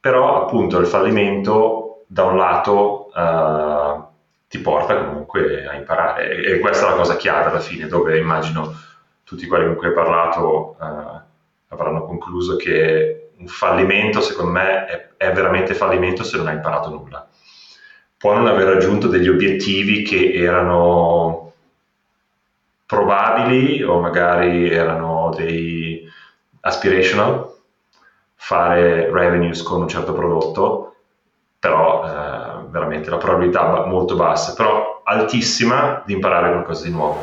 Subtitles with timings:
[0.00, 4.04] però appunto il fallimento da un lato uh,
[4.48, 6.42] ti porta comunque a imparare.
[6.42, 8.74] E, questa è la cosa chiave alla fine dove immagino
[9.22, 11.20] tutti quelli con cui hai parlato uh,
[11.68, 16.90] avranno concluso che un fallimento secondo me è, è veramente fallimento se non hai imparato
[16.90, 17.28] nulla.
[18.16, 21.52] Può non aver raggiunto degli obiettivi che erano
[22.86, 26.04] probabili o magari erano dei
[26.60, 27.59] aspirational,
[28.42, 30.94] fare revenues con un certo prodotto,
[31.58, 37.22] però eh, veramente la probabilità molto bassa, però altissima di imparare qualcosa di nuovo.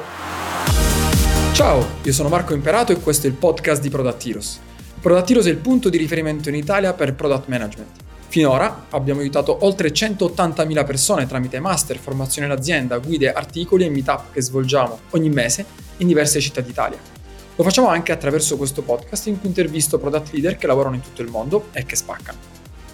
[1.54, 4.62] Ciao, io sono Marco Imperato e questo è il podcast di Product Heroes.
[5.02, 10.86] È il punto di riferimento in Italia per product management Finora abbiamo aiutato oltre 180.000
[10.86, 15.66] persone tramite master, formazione in azienda, guide, articoli e meetup che svolgiamo ogni mese
[15.98, 17.17] in diverse città d'Italia.
[17.58, 21.24] Lo facciamo anche attraverso questo podcast in cui intervisto product leader che lavorano in tutto
[21.24, 22.38] il mondo e che spaccano.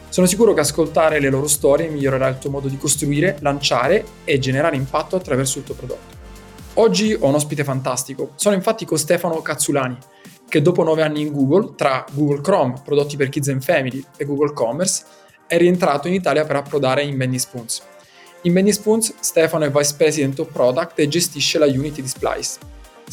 [0.07, 4.39] Sono sicuro che ascoltare le loro storie migliorerà il tuo modo di costruire, lanciare e
[4.39, 6.15] generare impatto attraverso il tuo prodotto.
[6.75, 9.97] Oggi ho un ospite fantastico, sono infatti con Stefano Cazzulani,
[10.47, 14.23] che dopo nove anni in Google, tra Google Chrome, prodotti per Kids and Family e
[14.23, 15.03] Google Commerce,
[15.45, 17.81] è rientrato in Italia per approdare in Benny Spoons.
[18.43, 22.07] In Benny Spoons Stefano è Vice President of Product e gestisce la Unity di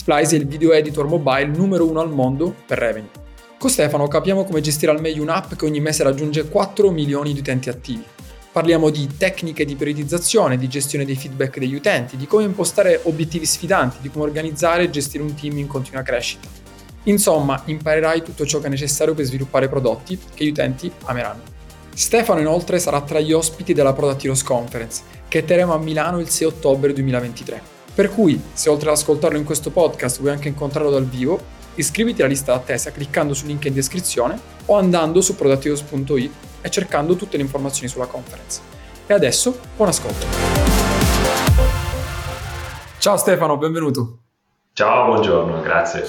[0.00, 0.36] Splice.
[0.36, 3.10] È il video editor mobile numero uno al mondo per revenue.
[3.58, 7.40] Con Stefano capiamo come gestire al meglio un'app che ogni mese raggiunge 4 milioni di
[7.40, 8.02] utenti attivi.
[8.50, 13.44] Parliamo di tecniche di priorizzazione, di gestione dei feedback degli utenti, di come impostare obiettivi
[13.44, 16.48] sfidanti, di come organizzare e gestire un team in continua crescita.
[17.02, 21.42] Insomma, imparerai tutto ciò che è necessario per sviluppare prodotti che gli utenti ameranno.
[21.92, 26.30] Stefano inoltre sarà tra gli ospiti della Product Heroes Conference, che terremo a Milano il
[26.30, 27.79] 6 ottobre 2023.
[28.00, 31.38] Per cui, se oltre ad ascoltarlo in questo podcast vuoi anche incontrarlo dal vivo,
[31.74, 37.14] iscriviti alla lista d'attesa cliccando sul link in descrizione o andando su productheroes.it e cercando
[37.14, 38.62] tutte le informazioni sulla conference.
[39.06, 40.24] E adesso, buon ascolto!
[42.96, 44.20] Ciao Stefano, benvenuto.
[44.72, 46.06] Ciao, buongiorno, grazie.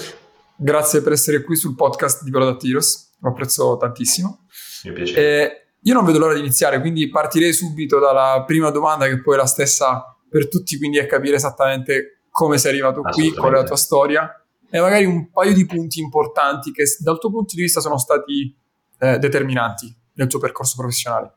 [0.56, 4.46] Grazie per essere qui sul podcast di Product Heroes, lo apprezzo tantissimo.
[4.84, 5.14] Mi piace.
[5.14, 9.34] E io non vedo l'ora di iniziare, quindi partirei subito dalla prima domanda che poi
[9.34, 13.56] è la stessa per tutti, quindi è capire esattamente come sei arrivato qui, qual è
[13.56, 17.60] la tua storia e magari un paio di punti importanti che dal tuo punto di
[17.60, 18.56] vista sono stati
[18.98, 21.32] eh, determinanti nel tuo percorso professionale.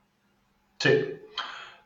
[0.78, 1.20] Sì,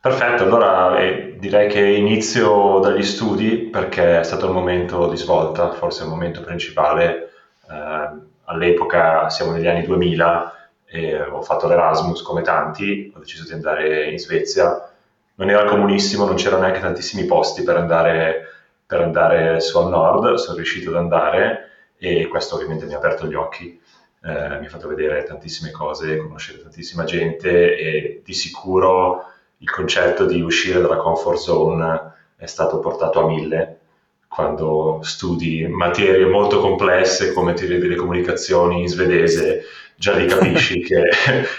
[0.00, 0.44] perfetto.
[0.44, 6.04] Allora eh, direi che inizio dagli studi perché è stato il momento di svolta, forse
[6.04, 7.32] il momento principale.
[7.68, 10.54] Eh, all'epoca siamo negli anni 2000
[10.84, 14.89] e ho fatto l'Erasmus come tanti, ho deciso di andare in Svezia,
[15.40, 18.44] non era comunissimo, non c'erano neanche tantissimi posti per andare,
[18.84, 23.26] per andare su al nord, sono riuscito ad andare e questo ovviamente mi ha aperto
[23.26, 23.80] gli occhi,
[24.22, 29.24] eh, mi ha fatto vedere tantissime cose, conoscere tantissima gente e di sicuro
[29.58, 33.78] il concetto di uscire dalla comfort zone è stato portato a mille
[34.28, 39.64] quando studi materie molto complesse come teoria delle comunicazioni in svedese,
[40.00, 41.10] già lì capisci che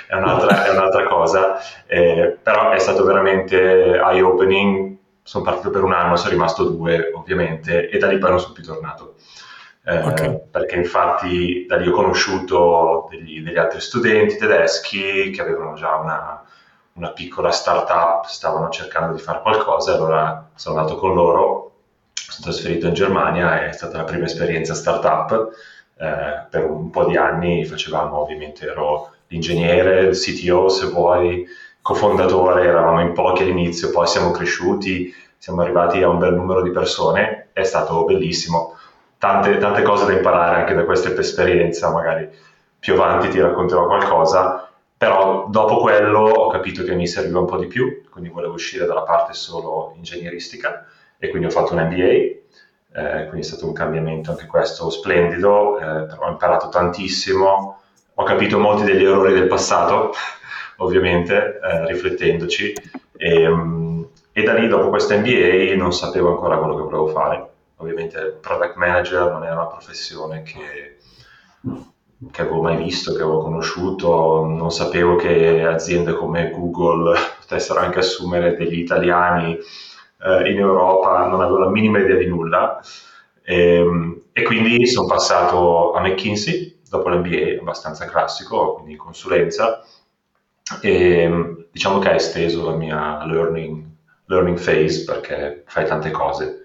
[0.08, 5.94] è un'altra, è un'altra cosa, eh, però è stato veramente eye-opening, sono partito per un
[5.94, 9.14] anno, sono rimasto due ovviamente e da lì poi non sono più tornato.
[9.86, 10.40] Eh, okay.
[10.50, 16.44] Perché infatti da lì ho conosciuto degli, degli altri studenti tedeschi che avevano già una,
[16.94, 21.72] una piccola startup, stavano cercando di fare qualcosa, allora sono andato con loro
[22.14, 25.50] sono trasferito in Germania, è stata la prima esperienza startup,
[25.98, 31.46] eh, per un po' di anni facevamo ovviamente, ero l'ingegnere, il CTO se vuoi,
[31.82, 36.72] cofondatore, eravamo in pochi all'inizio, poi siamo cresciuti, siamo arrivati a un bel numero di
[36.72, 38.76] persone, è stato bellissimo,
[39.18, 42.30] tante, tante cose da imparare anche da questa esperienza, magari
[42.80, 47.58] più avanti ti racconterò qualcosa, però dopo quello ho capito che mi serviva un po'
[47.58, 50.86] di più, quindi volevo uscire dalla parte solo ingegneristica
[51.18, 52.41] e quindi ho fatto un MBA,
[52.94, 57.80] eh, quindi è stato un cambiamento anche questo splendido, eh, ho imparato tantissimo,
[58.14, 60.12] ho capito molti degli errori del passato,
[60.78, 62.74] ovviamente, eh, riflettendoci,
[63.16, 67.50] e, um, e, da lì dopo questo MBA non sapevo ancora quello che volevo fare.
[67.78, 70.98] Ovviamente product manager non era una professione che,
[72.32, 78.00] che avevo mai visto, che avevo conosciuto, non sapevo che aziende come Google potessero anche
[78.00, 79.58] assumere degli italiani
[80.24, 82.80] eh, in Europa, non avevo la minima idea di nulla
[83.44, 89.82] e, ehm, e quindi sono passato a McKinsey dopo l'MBA, abbastanza classico, quindi consulenza
[90.82, 93.86] e diciamo che ha esteso la mia learning,
[94.26, 96.58] learning phase perché fai tante cose.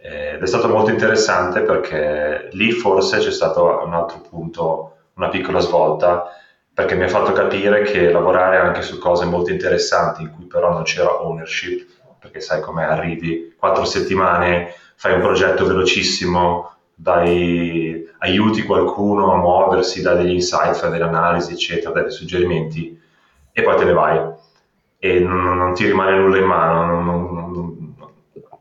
[0.00, 5.58] Ed è stato molto interessante perché lì forse c'è stato un altro punto, una piccola
[5.58, 6.26] svolta,
[6.72, 10.72] perché mi ha fatto capire che lavorare anche su cose molto interessanti in cui però
[10.72, 11.84] non c'era ownership,
[12.18, 20.02] perché sai come arrivi quattro settimane, fai un progetto velocissimo, dai, aiuti qualcuno a muoversi,
[20.02, 23.00] dai degli insight, fai delle analisi, eccetera, dai dei suggerimenti
[23.52, 24.20] e poi te ne vai.
[24.98, 27.94] E non, non ti rimane nulla in mano, non, non,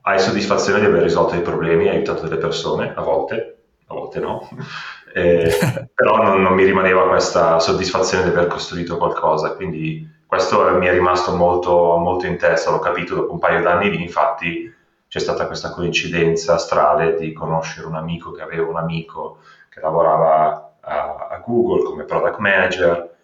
[0.01, 3.57] hai soddisfazione di aver risolto dei problemi, hai aiutato delle persone, a volte,
[3.87, 4.47] a volte no,
[5.13, 5.51] eh,
[5.93, 10.91] però non, non, mi rimaneva questa soddisfazione di aver costruito qualcosa, quindi questo mi è
[10.91, 14.71] rimasto molto, molto in testa, l'ho capito dopo un paio d'anni lì, infatti
[15.07, 19.39] c'è stata questa coincidenza strale di conoscere un amico che aveva un amico
[19.69, 23.15] che lavorava a, a Google come product manager,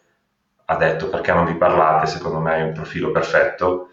[0.65, 3.89] ha detto perché non vi parlate, secondo me è un profilo perfetto.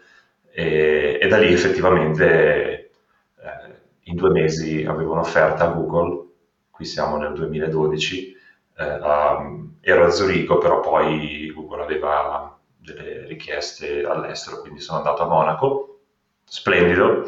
[0.53, 2.91] E, e da lì effettivamente
[3.39, 6.27] eh, in due mesi avevo un'offerta a Google,
[6.69, 8.35] qui siamo nel 2012,
[8.77, 12.50] eh, um, ero a Zurigo però poi Google aveva
[12.81, 15.99] delle richieste all'estero, quindi sono andato a Monaco,
[16.43, 17.25] splendido,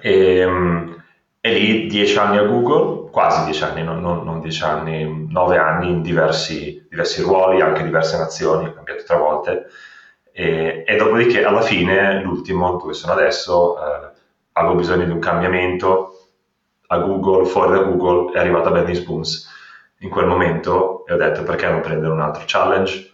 [0.00, 1.02] e, um,
[1.40, 5.58] e lì dieci anni a Google, quasi dieci anni, non, non, non dieci anni, nove
[5.58, 9.66] anni in diversi, diversi, ruoli, anche diverse nazioni, ho cambiato tre volte.
[10.32, 14.10] E, e, dopodiché alla fine, l'ultimo, dove sono adesso, eh,
[14.52, 16.28] avevo bisogno di un cambiamento
[16.86, 19.50] a Google, fuori da Google, è arrivata Benny Spoons
[19.98, 23.12] in quel momento e ho detto perché non prendere un altro challenge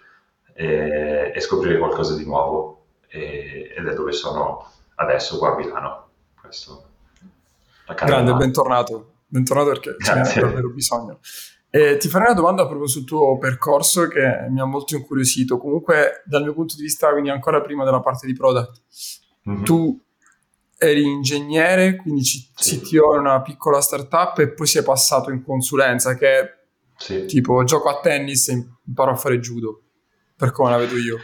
[0.55, 4.67] e, e scoprire qualcosa di nuovo e, ed è dove sono
[4.97, 6.08] adesso qua a Milano.
[6.41, 6.85] Questo
[7.94, 9.12] Grande, bentornato.
[9.26, 10.32] Bentornato perché Grazie.
[10.32, 11.19] ce n'è davvero bisogno.
[11.70, 15.56] E ti farei una domanda proprio sul tuo percorso che mi ha molto incuriosito.
[15.58, 18.82] Comunque, dal mio punto di vista, quindi ancora prima della parte di product,
[19.49, 19.62] mm-hmm.
[19.62, 20.00] tu
[20.76, 26.41] eri ingegnere, quindi CTO in una piccola startup e poi sei passato in consulenza, che
[26.41, 26.58] è
[26.96, 27.26] sì.
[27.26, 29.82] tipo gioco a tennis e imparo a fare judo,
[30.40, 31.19] per come la vedo io.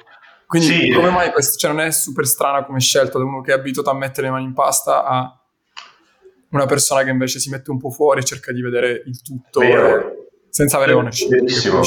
[0.46, 0.92] Quindi sì.
[0.92, 3.88] come mai questo, cioè non è super strana come scelta da uno che è abituato
[3.88, 5.40] a mettere le mani in pasta a
[6.50, 9.60] una persona che invece si mette un po' fuori e cerca di vedere il tutto
[9.62, 11.30] e, senza avere ownership.
[11.30, 11.80] Benissimo.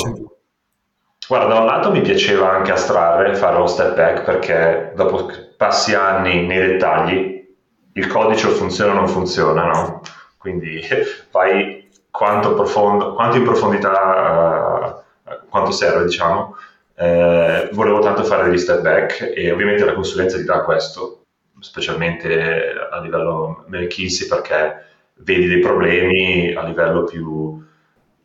[1.27, 5.93] Guarda, da un lato mi piaceva anche astrarre, fare lo step back perché dopo passi
[5.93, 7.47] anni nei dettagli,
[7.93, 10.01] il codice funziona o non funziona, no?
[10.37, 10.81] Quindi
[11.31, 16.55] vai quanto, profondo, quanto in profondità, uh, quanto serve, diciamo.
[17.01, 21.27] Eh, volevo tanto fare degli step back e ovviamente la consulenza ti dà questo,
[21.61, 24.83] specialmente a livello McKinsey perché
[25.19, 27.65] vedi dei problemi a livello più,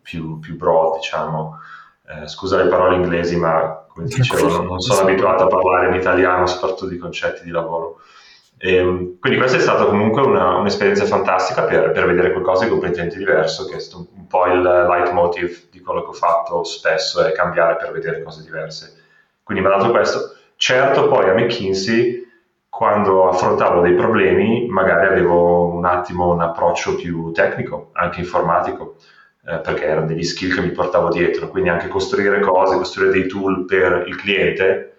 [0.02, 1.60] più, più broad, diciamo.
[2.06, 5.94] Eh, scusa le parole inglesi, ma come dicevo, non, non sono abituato a parlare in
[5.94, 8.00] italiano, soprattutto di concetti di lavoro.
[8.58, 12.70] E, ehm, quindi questa è stata comunque una, un'esperienza fantastica per, per, vedere qualcosa di
[12.70, 17.24] completamente diverso, che è stato un po' il leitmotiv di quello che ho fatto spesso,
[17.24, 19.02] è cambiare per vedere cose diverse.
[19.42, 20.36] Quindi mi ha dato questo.
[20.56, 22.22] Certo, poi a McKinsey
[22.68, 28.96] quando affrontavo dei problemi magari avevo un attimo un approccio più tecnico, anche informatico,
[29.46, 33.28] eh, perché erano degli skill che mi portavo dietro, quindi anche costruire cose, costruire dei
[33.28, 34.96] tool per il cliente,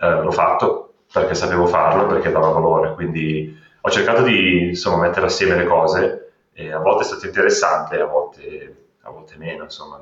[0.00, 0.85] eh, l'ho fatto
[1.20, 6.32] perché sapevo farlo, perché dava valore, quindi ho cercato di insomma, mettere assieme le cose
[6.52, 10.00] e a volte è stato interessante, a volte, a volte meno, insomma,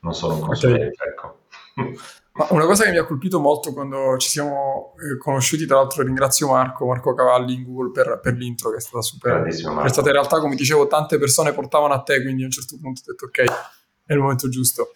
[0.00, 1.08] non sono un consulente, okay.
[1.08, 1.38] ecco.
[2.36, 6.02] Ma una cosa che mi ha colpito molto quando ci siamo eh, conosciuti, tra l'altro
[6.02, 9.42] ringrazio Marco, Marco Cavalli in Google per, per l'intro che è stata super...
[9.42, 12.76] È stata in realtà, come dicevo, tante persone portavano a te, quindi a un certo
[12.78, 13.44] punto ho detto ok,
[14.04, 14.92] è il momento giusto.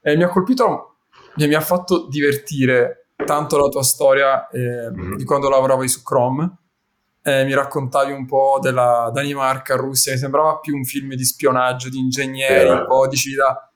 [0.00, 0.98] E mi ha colpito,
[1.34, 5.14] mi ha fatto divertire tanto la tua storia eh, mm-hmm.
[5.14, 6.56] di quando lavoravi su Chrome.
[7.22, 11.88] Eh, mi raccontavi un po' della Danimarca, Russia, mi sembrava più un film di spionaggio,
[11.88, 12.84] di ingegneri, yeah.
[12.84, 13.66] codici da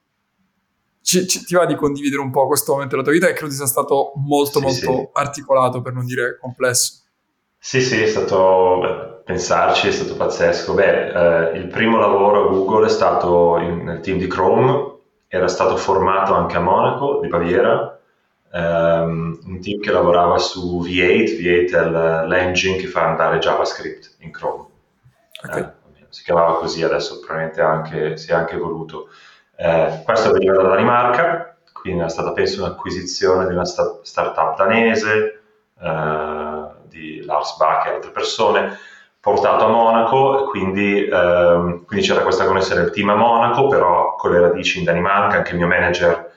[1.02, 3.52] ci, ci, ti va di condividere un po' questo momento della tua vita che credo
[3.52, 5.08] sia stato molto sì, molto sì.
[5.14, 7.02] articolato per non dire complesso.
[7.58, 10.74] Sì, sì, è stato beh, pensarci, è stato pazzesco.
[10.74, 15.48] Beh, eh, il primo lavoro a Google è stato in, nel team di Chrome, era
[15.48, 17.99] stato formato anche a Monaco di Baviera,
[18.52, 24.32] ehm, un team che lavorava su V8, V8 è l'engine che fa andare JavaScript in
[24.32, 24.66] Chrome.
[25.42, 25.62] Okay.
[25.62, 29.08] Eh, si chiamava così, adesso probabilmente anche, si è anche evoluto.
[29.56, 35.42] Eh, questo veniva dalla Danimarca, quindi è stata penso un'acquisizione di una sta- startup danese,
[35.80, 38.76] eh, di Lars Bach e altre persone,
[39.20, 44.32] portato a Monaco, quindi, ehm, quindi c'era questa connessione del team a Monaco, però con
[44.32, 46.29] le radici in Danimarca, anche il mio manager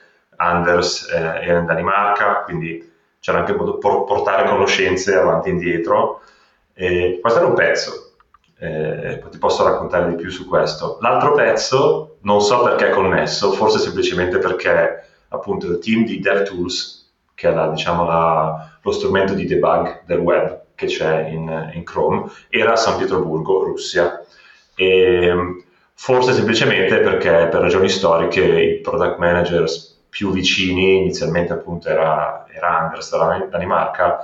[0.44, 6.20] Anders eh, era in Danimarca, quindi c'era anche modo por- portare conoscenze avanti e indietro.
[6.74, 8.04] E questo era un pezzo
[8.64, 10.98] eh, ti posso raccontare di più su questo.
[11.00, 17.12] L'altro pezzo, non so perché è connesso, forse semplicemente perché appunto il team di DevTools,
[17.34, 21.84] che è la, diciamo, la, lo strumento di debug del web che c'è in, in
[21.84, 24.24] Chrome, era a San Pietroburgo, Russia.
[24.74, 32.46] E forse semplicemente perché per ragioni storiche i product managers più vicini, inizialmente appunto era,
[32.48, 34.20] era Anders dalla Danimarca,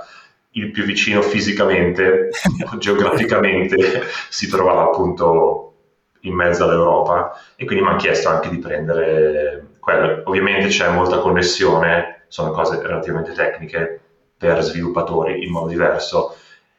[0.53, 2.31] il più vicino fisicamente,
[2.79, 5.75] geograficamente, si trovava appunto
[6.21, 10.23] in mezzo all'Europa e quindi mi hanno chiesto anche di prendere quello.
[10.27, 14.01] Ovviamente c'è molta connessione, sono cose relativamente tecniche
[14.39, 16.37] per sviluppatori in modo diverso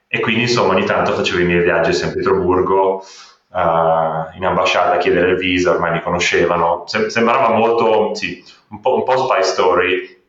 [0.08, 3.03] e quindi insomma ogni tanto facevo i miei viaggi a San Pietroburgo
[3.50, 8.79] uh, in ambasciata a chiedere il visa, ormai mi conoscevano, Sem- sembrava molto, sì, un
[8.79, 10.21] po', un po spy story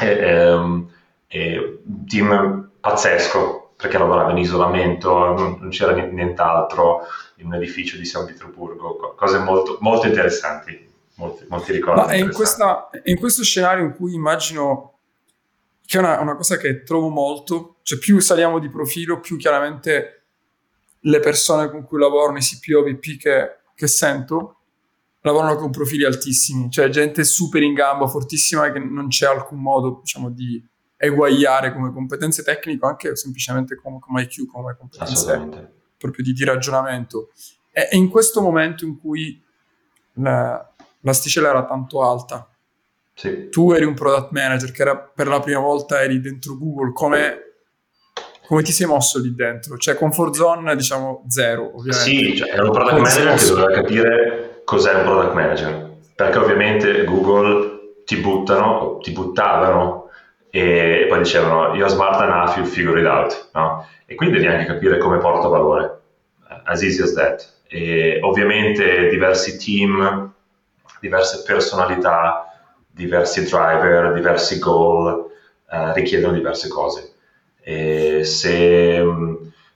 [0.00, 0.90] ehm,
[1.26, 7.96] e un team pazzesco perché lavorava in isolamento, non, non c'era nient'altro in un edificio
[7.96, 12.00] di San Pietroburgo, cose molto, molto interessanti, molti, molti ricordi.
[12.00, 14.94] Ma è in, questa, in, questo scenario in cui immagino
[15.84, 20.22] che è una, una, cosa che trovo molto, cioè più saliamo di profilo, più chiaramente
[21.00, 24.55] le persone con cui lavorano, i CPO, VP che, che sento,
[25.26, 29.98] lavorano con profili altissimi, cioè gente super in gamba, fortissima, che non c'è alcun modo,
[30.00, 30.64] diciamo, di
[30.96, 37.30] eguagliare come competenze tecniche, anche semplicemente come, come IQ, come competenze proprio di, di ragionamento.
[37.72, 39.42] E, e, in questo momento in cui
[40.14, 42.48] la, l'asticella era tanto alta,
[43.12, 43.48] sì.
[43.50, 47.38] tu eri un product manager che era, per la prima volta eri dentro Google, come,
[48.46, 49.76] come ti sei mosso lì dentro?
[49.76, 52.10] Cioè comfort zone diciamo zero, ovviamente.
[52.10, 57.04] Sì, cioè, era un product manager che doveva capire cos'è un product manager, perché ovviamente
[57.04, 60.10] Google ti buttano, ti buttavano
[60.50, 63.86] e poi dicevano io smart enough, you figure it out, no?
[64.04, 66.00] E quindi devi anche capire come porto valore,
[66.64, 67.54] as easy as that.
[67.68, 70.32] E ovviamente diversi team,
[71.00, 72.50] diverse personalità,
[72.88, 75.26] diversi driver, diversi goal
[75.70, 77.12] eh, richiedono diverse cose.
[77.60, 79.04] E se,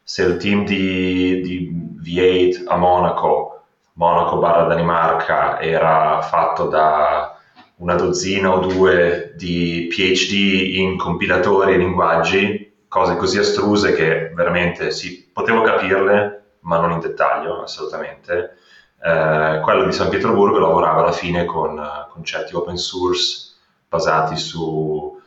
[0.02, 1.70] se il team di, di
[2.02, 3.59] V8 a Monaco,
[3.94, 7.36] Monaco barra Danimarca, era fatto da
[7.76, 14.90] una dozzina o due di PhD in compilatori e linguaggi, cose così astruse che veramente
[14.90, 18.56] sì, potevo capirle, ma non in dettaglio, assolutamente.
[19.02, 21.80] Eh, quello di San Pietroburgo lavorava alla fine con
[22.10, 23.54] concetti open source
[23.88, 25.18] basati su,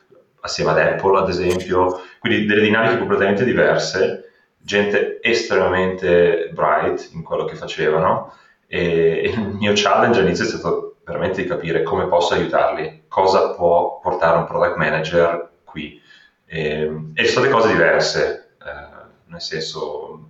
[0.42, 7.46] assieme ad Apple ad esempio, quindi delle dinamiche completamente diverse, gente estremamente bright in quello
[7.46, 8.32] che facevano
[8.74, 14.00] e il mio challenge all'inizio è stato veramente di capire come posso aiutarli, cosa può
[14.00, 16.02] portare un product manager qui.
[16.44, 20.30] E, e sono state cose diverse, eh, nel senso,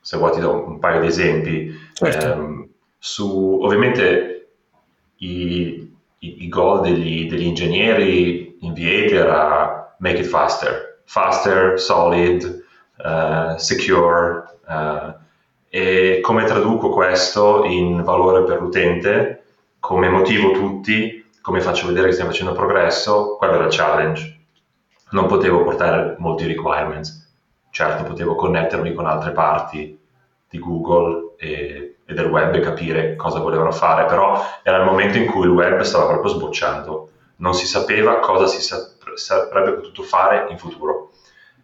[0.00, 1.72] se vuoi ti do un paio di esempi.
[1.92, 2.26] Certo.
[2.26, 4.48] Eh, su, ovviamente
[5.18, 12.64] i, i, i goal degli, degli, ingegneri in V8 era make it faster, faster, solid,
[13.04, 14.42] uh, secure.
[14.66, 15.22] Uh,
[15.74, 19.44] e come traduco questo in valore per l'utente?
[19.84, 24.46] come motivo tutti, come faccio vedere che stiamo facendo progresso, quello era il challenge.
[25.10, 27.30] Non potevo portare molti requirements.
[27.70, 30.00] Certo, potevo connettermi con altre parti
[30.48, 35.18] di Google e, e del web e capire cosa volevano fare, però era il momento
[35.18, 37.10] in cui il web stava proprio sbocciando.
[37.36, 41.10] Non si sapeva cosa si sa- sarebbe potuto fare in futuro.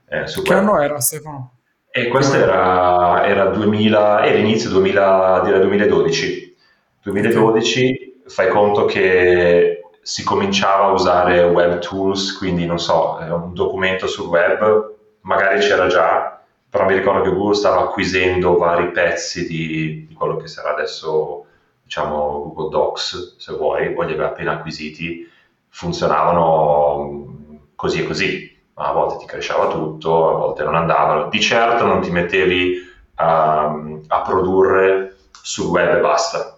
[0.07, 0.59] Eh, che web.
[0.59, 1.60] anno era Stefano?
[1.92, 6.56] E questo era, era, 2000, era inizio 2000, direi 2012.
[7.02, 14.06] 2012 fai conto che si cominciava a usare web tools, quindi non so, un documento
[14.06, 20.06] sul web, magari c'era già, però mi ricordo che Google stava acquisendo vari pezzi di,
[20.06, 21.44] di quello che sarà adesso,
[21.82, 25.28] diciamo, Google Docs, se vuoi, o li aveva appena acquisiti,
[25.68, 28.50] funzionavano così e così.
[28.83, 31.29] A volte ti cresceva tutto, a volte non andavano.
[31.29, 32.79] Di certo non ti mettevi
[33.17, 33.75] a,
[34.09, 36.55] a produrre sul web e basta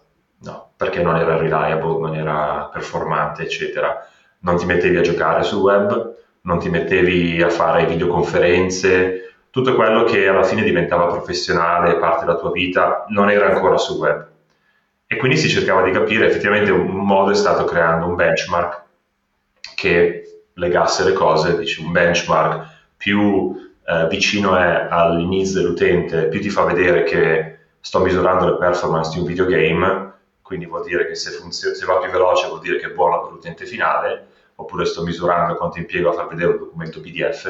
[0.83, 4.05] perché non era reliable, non era performante, eccetera.
[4.41, 10.03] Non ti mettevi a giocare sul web, non ti mettevi a fare videoconferenze, tutto quello
[10.03, 14.29] che alla fine diventava professionale, parte della tua vita, non era ancora sul web.
[15.07, 18.83] E quindi si cercava di capire, effettivamente un modo è stato creando un benchmark
[19.77, 26.51] che legasse le cose, dici un benchmark più eh, vicino è all'inizio dell'utente, più ti
[26.51, 31.31] fa vedere che sto misurando le performance di un videogame, quindi vuol dire che se,
[31.31, 35.03] funziona, se va più veloce vuol dire che è buono per l'utente finale, oppure sto
[35.03, 37.43] misurando quanto impiego a far vedere un documento PDF,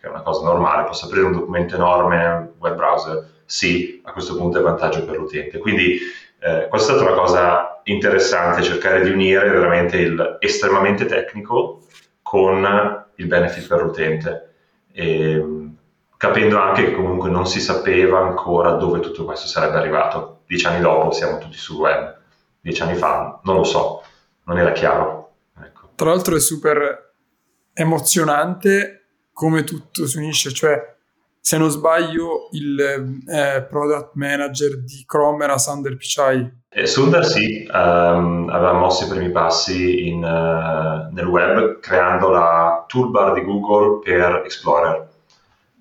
[0.00, 4.36] che è una cosa normale, posso aprire un documento enorme web browser, sì, a questo
[4.36, 5.58] punto è vantaggio per l'utente.
[5.58, 5.98] Quindi
[6.38, 11.83] eh, questa è stata una cosa interessante cercare di unire veramente il estremamente tecnico
[12.34, 14.54] con il benefit per l'utente,
[14.90, 15.68] e,
[16.16, 20.40] capendo anche che comunque non si sapeva ancora dove tutto questo sarebbe arrivato.
[20.44, 22.18] Dieci anni dopo siamo tutti sul web,
[22.60, 24.02] dieci anni fa non lo so,
[24.46, 25.34] non era chiaro.
[25.62, 25.90] Ecco.
[25.94, 27.12] Tra l'altro è super
[27.72, 30.93] emozionante come tutto si unisce, cioè
[31.46, 36.50] se non sbaglio il eh, product manager di Chrome era Sander Pichai.
[36.70, 42.86] Eh, Sundar sì, um, aveva mosso i primi passi in, uh, nel web creando la
[42.88, 45.06] toolbar di Google per Explorer.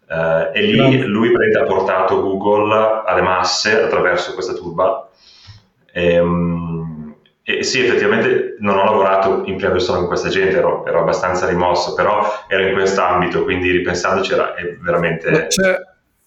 [0.10, 5.08] Uh, e lì lui ha portato Google alle masse attraverso questa toolbar.
[5.94, 6.73] E, um,
[7.46, 11.46] e sì, effettivamente non ho lavorato in prima persona con questa gente, ero, ero abbastanza
[11.46, 15.48] rimosso, però ero in quest'ambito, quindi ripensandoci era veramente...
[15.48, 15.78] C'è,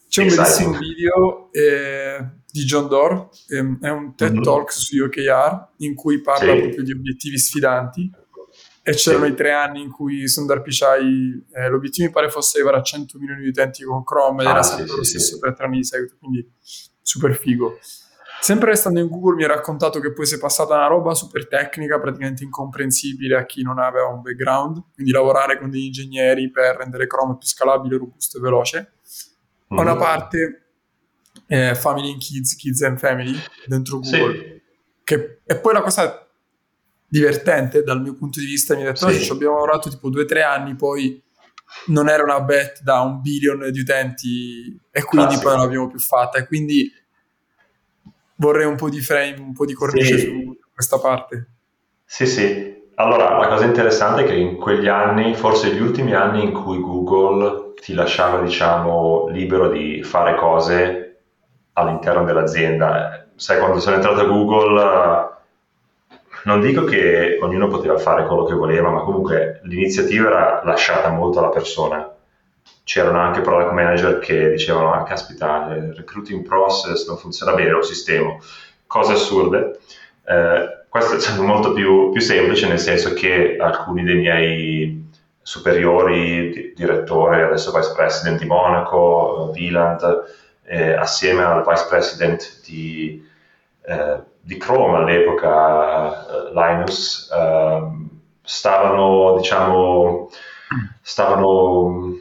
[0.08, 4.42] c'è un bellissimo video eh, di John Doerr, eh, è un TED mm-hmm.
[4.42, 6.60] Talk su OKR, in cui parla sì.
[6.60, 8.10] proprio di obiettivi sfidanti,
[8.82, 9.30] e c'erano sì.
[9.30, 13.18] i tre anni in cui Sundar Pichai, eh, l'obiettivo mi pare fosse arrivare a 100
[13.18, 15.78] milioni di utenti con Chrome, ed ah, era sempre sì, lo stesso per tre anni
[15.78, 16.46] di seguito, quindi
[17.00, 17.78] super figo.
[18.46, 21.48] Sempre restando in Google mi ha raccontato che poi si è passata una roba super
[21.48, 26.76] tecnica, praticamente incomprensibile a chi non aveva un background, quindi lavorare con degli ingegneri per
[26.76, 28.92] rendere Chrome più scalabile, robusto e veloce.
[29.74, 29.78] Mm.
[29.78, 30.68] Una parte
[31.48, 33.36] eh, Family and Kids, Kids and Family
[33.66, 34.62] dentro Google, sì.
[35.02, 36.28] che è poi la cosa
[37.08, 39.24] divertente dal mio punto di vista, mi ha detto, sì.
[39.24, 41.20] ci abbiamo lavorato tipo due o tre anni, poi
[41.86, 45.48] non era una bet da un billion di utenti e quindi Classico.
[45.48, 46.88] poi non l'abbiamo più fatta e quindi
[48.36, 50.26] vorrei un po' di frame, un po' di cornice sì.
[50.26, 51.48] su questa parte.
[52.04, 52.74] Sì, sì.
[52.96, 56.80] Allora, la cosa interessante è che in quegli anni, forse gli ultimi anni in cui
[56.80, 61.20] Google ti lasciava, diciamo, libero di fare cose
[61.74, 63.28] all'interno dell'azienda.
[63.34, 65.34] Sai, quando sono entrato a Google,
[66.44, 71.38] non dico che ognuno poteva fare quello che voleva, ma comunque l'iniziativa era lasciata molto
[71.38, 72.15] alla persona
[72.86, 77.82] c'erano anche product manager che dicevano, ah caspita, il recruiting process non funziona bene, lo
[77.82, 78.36] sistema,
[78.86, 79.80] cose assurde.
[80.24, 85.10] Eh, questo è stato molto più, più, semplice nel senso che alcuni dei miei
[85.42, 90.24] superiori, di, direttore, adesso vice president di Monaco, Wieland,
[90.62, 93.28] eh, assieme al vice president di,
[93.84, 98.08] eh, di Chrome all'epoca, eh, Linus, ehm,
[98.42, 100.30] stavano, diciamo,
[101.02, 102.15] stavano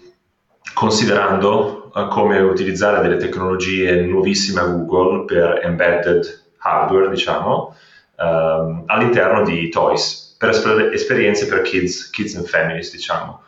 [0.73, 7.75] considerando uh, come utilizzare delle tecnologie nuovissime a Google per embedded hardware, diciamo,
[8.17, 13.41] um, all'interno di Toys, per esper- esperienze per kids, kids and families, diciamo,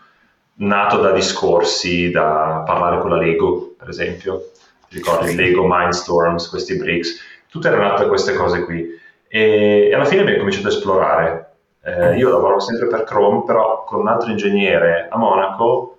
[0.55, 4.51] nato da discorsi, da parlare con la Lego, per esempio,
[4.89, 8.87] ricordi Lego Mindstorms, questi bricks, tutte erano nate queste cose qui.
[9.27, 11.51] E, e alla fine mi ho cominciato a esplorare.
[11.83, 15.96] Eh, io lavoro sempre per Chrome, però con un altro ingegnere a Monaco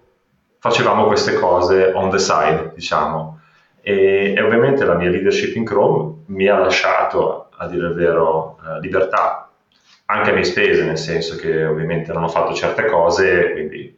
[0.59, 3.41] facevamo queste cose on the side, diciamo.
[3.81, 8.59] E, e, ovviamente la mia leadership in Chrome mi ha lasciato, a dire il vero,
[8.63, 9.51] eh, libertà,
[10.07, 13.97] anche a mie spese, nel senso che ovviamente non ho fatto certe cose, quindi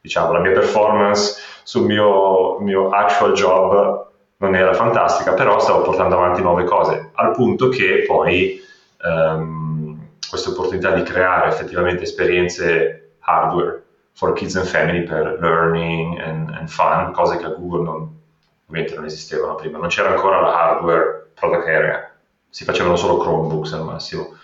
[0.00, 4.06] diciamo la mia performance sul mio, mio actual job
[4.38, 8.60] non era fantastica, però stavo portando avanti nuove cose, al punto che poi
[9.02, 13.85] ehm, questa opportunità di creare effettivamente esperienze hardware
[14.16, 18.20] for kids and family per learning and, and fun, cose che a Google non,
[18.66, 19.78] ovviamente non esistevano prima.
[19.78, 22.10] Non c'era ancora la hardware product area,
[22.48, 24.34] si facevano solo Chromebooks al massimo.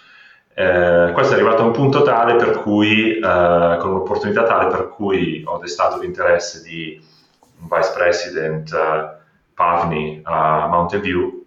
[0.55, 4.91] Eh, questo è arrivato a un punto tale per cui, eh, con un'opportunità tale per
[4.91, 7.03] cui ho destato l'interesse di
[7.63, 9.21] un vice president uh,
[9.55, 11.47] Pavni a Mountain View,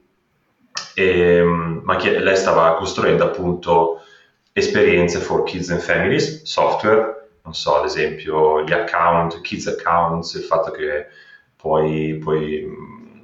[0.95, 3.99] e, ma che lei stava costruendo appunto
[4.53, 10.43] esperienze for kids and families, software non so, ad esempio gli account, kids accounts, il
[10.43, 11.08] fatto che
[11.55, 13.19] puoi, puoi mm,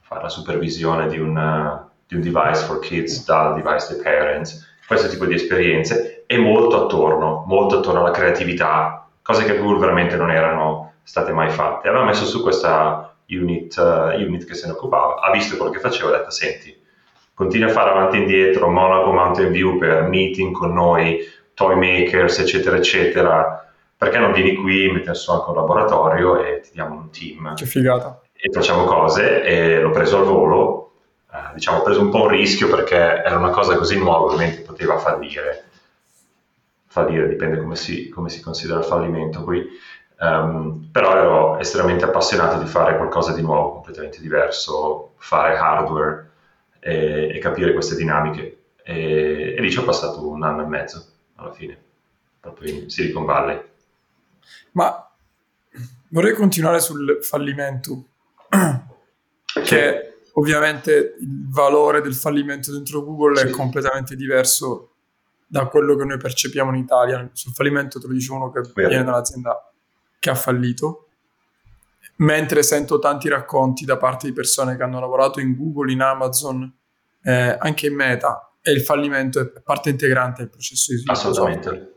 [0.00, 5.08] fare la supervisione di, una, di, un device for kids dal device dei parents, questo
[5.08, 10.30] tipo di esperienze, e molto attorno, molto attorno alla creatività, cose che Google veramente non
[10.30, 11.88] erano state mai fatte.
[11.88, 15.80] Aveva messo su questa unit, uh, unit che se ne occupava, ha visto quello che
[15.80, 16.78] facevo e ha detto, senti,
[17.32, 21.18] continua a fare avanti e indietro, Monaco Mountain View per meeting con noi,
[21.60, 26.70] toy makers, eccetera, eccetera, perché non vieni qui, mettiamo su anche un laboratorio e ti
[26.72, 27.54] diamo un team.
[27.54, 28.18] Che figata.
[28.32, 30.92] E facciamo cose e l'ho preso al volo,
[31.30, 34.62] eh, diciamo ho preso un po' un rischio perché era una cosa così nuova, ovviamente
[34.62, 35.64] poteva fallire.
[36.86, 39.62] Fallire dipende come si, come si considera il fallimento qui.
[40.18, 46.30] Um, però ero estremamente appassionato di fare qualcosa di nuovo, completamente diverso, fare hardware
[46.78, 51.09] e, e capire queste dinamiche e, e lì ci ho passato un anno e mezzo
[51.40, 51.76] alla fine,
[52.38, 53.62] proprio in Silicon Valley.
[54.72, 55.10] Ma
[56.08, 58.04] vorrei continuare sul fallimento,
[59.64, 63.46] che ovviamente il valore del fallimento dentro Google sì.
[63.46, 64.86] è completamente diverso
[65.46, 67.28] da quello che noi percepiamo in Italia.
[67.32, 68.88] Sul fallimento te lo dice uno che Vero.
[68.88, 69.72] viene dall'azienda
[70.18, 71.08] che ha fallito,
[72.16, 76.72] mentre sento tanti racconti da parte di persone che hanno lavorato in Google, in Amazon,
[77.22, 81.18] eh, anche in Meta, e il fallimento è parte integrante del processo di sviluppo.
[81.18, 81.94] Assolutamente.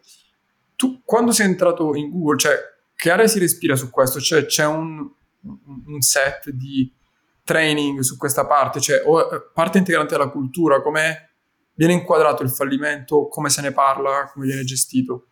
[0.76, 2.58] Tu quando sei entrato in Google, cioè,
[2.96, 4.20] che area si respira su questo?
[4.20, 5.10] Cioè, c'è un,
[5.42, 6.92] un set di
[7.44, 11.32] training su questa parte, cioè o parte integrante della cultura, come
[11.76, 15.28] viene inquadrato il fallimento, come se ne parla, come viene gestito?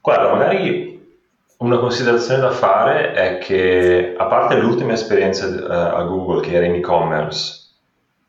[0.00, 0.96] Guarda, magari
[1.58, 6.66] una considerazione da fare è che a parte l'ultima esperienza uh, a Google che era
[6.66, 7.67] in e-commerce,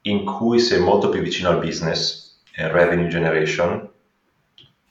[0.09, 3.89] in cui sei molto più vicino al business e revenue generation,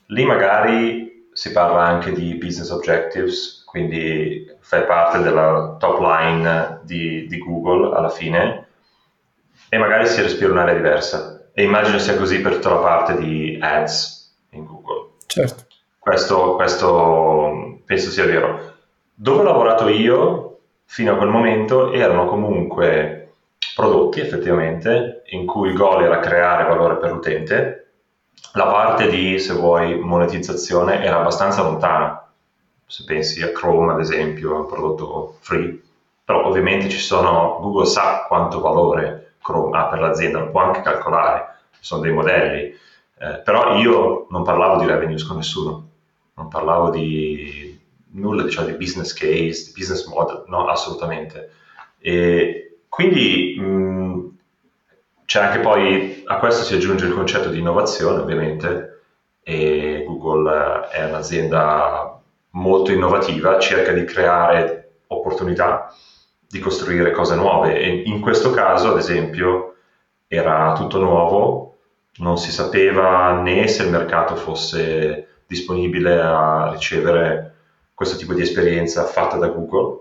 [0.07, 7.27] lì magari si parla anche di business objectives, quindi fai parte della top line di,
[7.27, 8.67] di Google alla fine
[9.69, 11.49] e magari si respira un'area diversa.
[11.53, 15.11] E immagino sia così per tutta la parte di ads in Google.
[15.27, 15.67] Certo.
[15.99, 18.75] Questo, questo penso sia vero.
[19.15, 23.18] Dove ho lavorato io fino a quel momento erano comunque
[23.79, 27.91] prodotti effettivamente in cui il goal era creare valore per l'utente.
[28.55, 32.29] La parte di, se vuoi, monetizzazione era abbastanza lontana
[32.89, 35.79] se pensi a Chrome ad esempio, è un prodotto free,
[36.25, 40.81] però ovviamente ci sono, Google sa quanto valore Chrome ha per l'azienda, lo può anche
[40.81, 42.75] calcolare, sono dei modelli,
[43.19, 45.89] eh, però io non parlavo di revenues con nessuno,
[46.35, 47.79] non parlavo di
[48.13, 51.51] nulla diciamo, di business case, di business model, no, assolutamente.
[51.99, 54.37] E quindi mh,
[55.25, 59.03] c'è anche poi, a questo si aggiunge il concetto di innovazione ovviamente,
[59.43, 62.21] e Google eh, è un'azienda
[62.51, 65.95] molto innovativa, cerca di creare opportunità,
[66.47, 67.79] di costruire cose nuove.
[67.79, 69.77] E in questo caso, ad esempio,
[70.27, 71.77] era tutto nuovo,
[72.19, 77.55] non si sapeva né se il mercato fosse disponibile a ricevere
[77.95, 79.98] questo tipo di esperienza fatta da Google,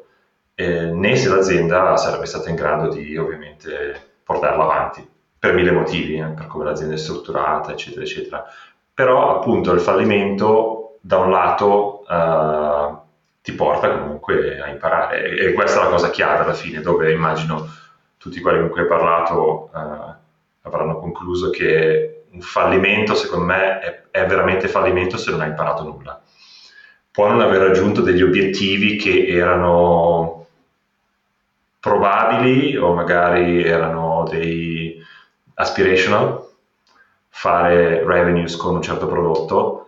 [0.60, 6.18] eh, né se l'azienda sarebbe stata in grado di ovviamente portarla avanti per mille motivi,
[6.18, 8.44] eh, per come l'azienda è strutturata, eccetera, eccetera.
[8.92, 12.98] Però appunto il fallimento da un lato uh,
[13.44, 17.70] ti porta comunque a imparare e, questa è la cosa chiave alla fine dove immagino
[18.18, 20.14] tutti quelli con cui hai parlato uh,
[20.64, 25.84] avranno concluso che un fallimento secondo me è, è, veramente fallimento se non hai imparato
[25.84, 26.20] nulla
[27.12, 30.37] può non aver raggiunto degli obiettivi che erano
[31.88, 35.02] probabili o magari erano dei
[35.56, 36.46] aspirational
[37.30, 39.88] fare revenues con un certo prodotto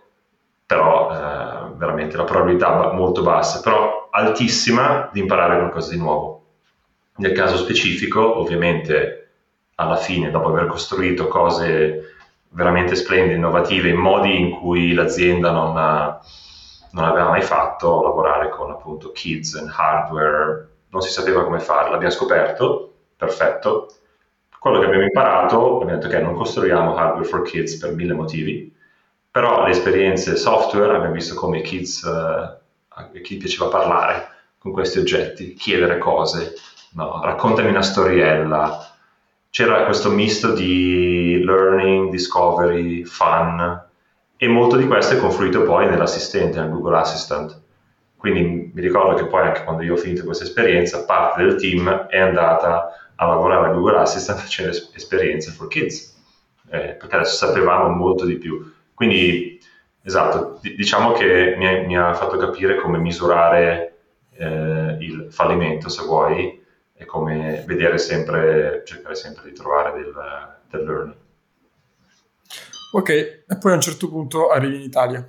[0.70, 6.44] però eh, veramente la probabilità molto bassa, però altissima di imparare qualcosa di nuovo.
[7.16, 9.30] Nel caso specifico, ovviamente,
[9.74, 12.14] alla fine, dopo aver costruito cose
[12.50, 18.70] veramente splendide, innovative, in modi in cui l'azienda non, non aveva mai fatto, lavorare con
[18.70, 23.94] appunto kids and hardware, non si sapeva come fare, l'abbiamo scoperto, perfetto.
[24.58, 28.74] Quello che abbiamo imparato, abbiamo detto che non costruiamo hardware for kids per mille motivi,
[29.30, 35.54] però le esperienze software abbiamo visto come kids, eh, chi piaceva parlare con questi oggetti,
[35.54, 36.54] chiedere cose,
[36.92, 37.20] no?
[37.22, 38.86] raccontami una storiella.
[39.48, 43.88] C'era questo misto di learning, discovery, fun
[44.36, 47.60] e molto di questo è confluito poi nell'assistente, nel Google Assistant.
[48.20, 51.88] Quindi mi ricordo che poi anche quando io ho finito questa esperienza, parte del team
[51.88, 56.20] è andata a lavorare a Google Assistant facendo esperienze for kids,
[56.68, 58.70] eh, perché adesso sapevamo molto di più.
[58.92, 59.58] Quindi,
[60.02, 64.00] esatto, d- diciamo che mi, è, mi, ha fatto capire come misurare
[64.36, 70.12] eh, il fallimento, se vuoi, e come vedere sempre, cercare sempre di trovare del,
[70.68, 71.16] del learning.
[72.92, 75.26] Ok, e poi a un certo punto arrivi in Italia.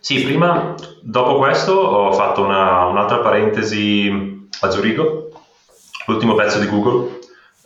[0.00, 5.30] Sì, prima, dopo questo ho fatto una, un'altra parentesi a Zurigo,
[6.06, 7.18] l'ultimo pezzo di Google,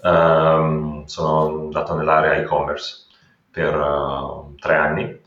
[0.02, 3.06] um, sono andato nell'area e-commerce
[3.50, 5.20] per uh, tre anni.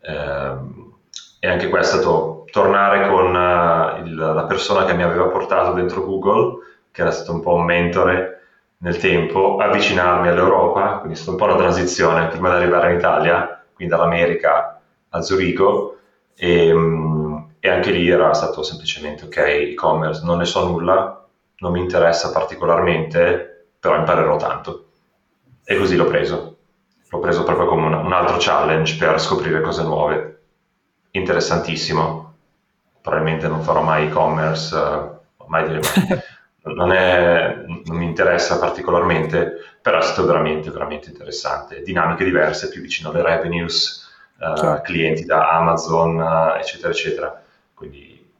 [0.00, 0.96] Uh,
[1.40, 5.72] e anche questo è stato tornare con uh, il, la persona che mi aveva portato
[5.72, 6.58] dentro Google,
[6.90, 8.42] che era stato un po' un mentore
[8.78, 12.98] nel tempo, avvicinarmi all'Europa, quindi è stata un po' la transizione prima di arrivare in
[12.98, 14.80] Italia, quindi dall'America
[15.10, 15.97] a Zurigo
[16.38, 21.26] e, um, e anche lì era stato semplicemente ok, e-commerce, non ne so nulla,
[21.58, 24.84] non mi interessa particolarmente, però imparerò tanto.
[25.64, 26.58] E così l'ho preso
[27.10, 30.40] l'ho preso proprio come un, un altro challenge per scoprire cose nuove.
[31.12, 32.34] Interessantissimo.
[33.00, 36.22] Probabilmente non farò mai e-commerce, uh, mai dire mai.
[36.74, 41.82] non, è, non, mi interessa particolarmente, però è stato veramente, veramente interessante.
[41.82, 44.06] Dinamiche diverse, più vicino alle revenues,
[44.38, 44.80] certo.
[44.82, 47.44] clienti da Amazon, uh, eccetera, eccetera.
[47.74, 48.30] Quindi,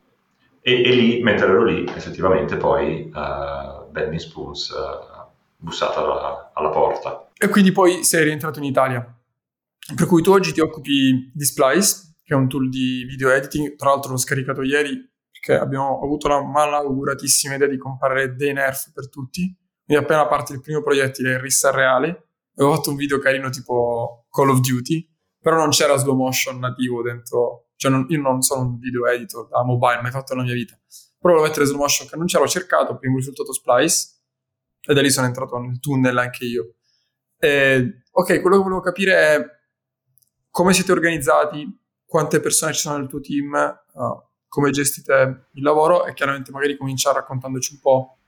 [0.60, 6.70] e, e, lì, mentre ero lì, effettivamente poi uh, Benny Spoons ha bussato alla, alla
[6.70, 7.28] porta.
[7.36, 9.14] E quindi poi sei rientrato in Italia.
[9.94, 13.74] Per cui tu oggi ti occupi di Splice, che è un tool di video editing,
[13.76, 18.92] tra l'altro l'ho scaricato ieri che abbiamo avuto la malauguratissima idea di comprare dei nerf
[18.92, 19.56] per tutti.
[19.84, 24.26] Quindi appena parte il primo proiettile in rissa reale, avevo fatto un video carino tipo
[24.30, 25.08] Call of Duty,
[25.48, 29.48] però non c'era slow motion nativo dentro, cioè non, io non sono un video editor
[29.48, 30.78] da mobile, mai fatto nella mia vita.
[30.86, 34.08] Però volevo mettere slow motion che non c'era, ho cercato, primo risultato Splice,
[34.86, 36.74] e da lì sono entrato nel tunnel anche io.
[37.38, 39.42] E, ok, quello che volevo capire è
[40.50, 46.04] come siete organizzati, quante persone ci sono nel tuo team, uh, come gestite il lavoro
[46.04, 48.18] e chiaramente magari cominciare raccontandoci un po'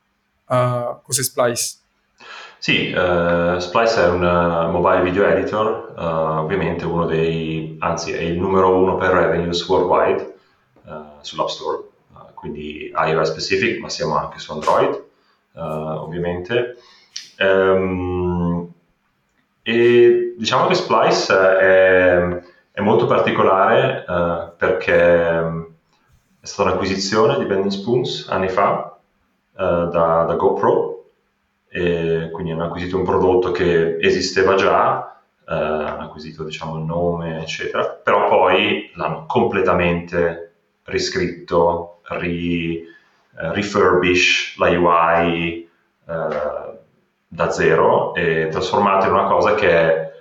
[0.46, 1.80] uh, cos'è Splice.
[2.60, 8.20] Sì, uh, Splice è un uh, mobile video editor, uh, ovviamente uno dei, anzi è
[8.20, 10.34] il numero uno per revenues worldwide
[11.22, 11.84] sull'App Store,
[12.34, 15.04] quindi iOS specific, ma siamo anche su Android,
[15.54, 16.76] ovviamente.
[17.38, 18.70] Um,
[19.62, 22.42] e diciamo che Splice è,
[22.72, 24.04] è molto particolare
[24.58, 25.38] perché
[26.40, 28.98] è stata un'acquisizione di Bending Spoons anni fa
[29.54, 30.99] da, da, GoPro,
[31.72, 37.40] e quindi hanno acquisito un prodotto che esisteva già, uh, hanno acquisito diciamo, il nome,
[37.40, 40.54] eccetera, però poi l'hanno completamente
[40.84, 45.68] riscritto, ri, uh, refurbish la UI
[47.28, 50.12] da zero e trasformato in una cosa che è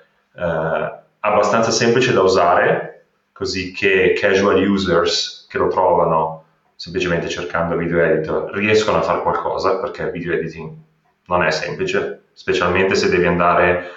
[1.22, 6.44] abbastanza semplice da usare, così che casual users che lo trovano
[6.76, 10.76] semplicemente cercando video editor riescono a fare qualcosa perché video editing
[11.30, 13.92] non è semplice, specialmente se devi andare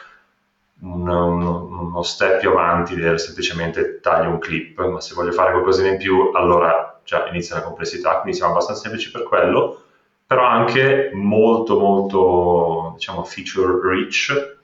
[0.82, 5.52] un, un, uno step più avanti del semplicemente taglio un clip, ma se voglio fare
[5.52, 9.82] qualcosa in più allora già inizia la complessità, quindi siamo abbastanza semplici per quello,
[10.26, 14.56] però anche molto molto diciamo feature rich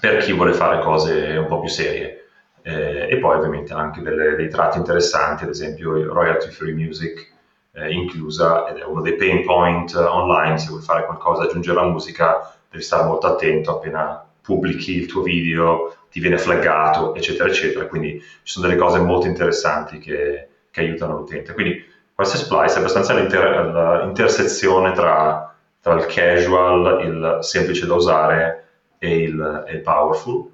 [0.00, 2.22] per chi vuole fare cose un po' più serie.
[2.62, 7.34] Eh, e poi ovviamente anche delle, dei tratti interessanti, ad esempio royalty free music
[7.76, 11.86] eh, inclusa ed è uno dei pain point online, se vuoi fare qualcosa, aggiungere la
[11.86, 17.86] musica, devi stare molto attento appena pubblichi il tuo video, ti viene flaggato, eccetera, eccetera,
[17.86, 21.52] quindi ci sono delle cose molto interessanti che, che aiutano l'utente.
[21.52, 21.84] Quindi
[22.14, 29.22] questa Splice è abbastanza l'inter- l'intersezione tra, tra, il casual, il semplice da usare e
[29.22, 30.50] il, e il powerful.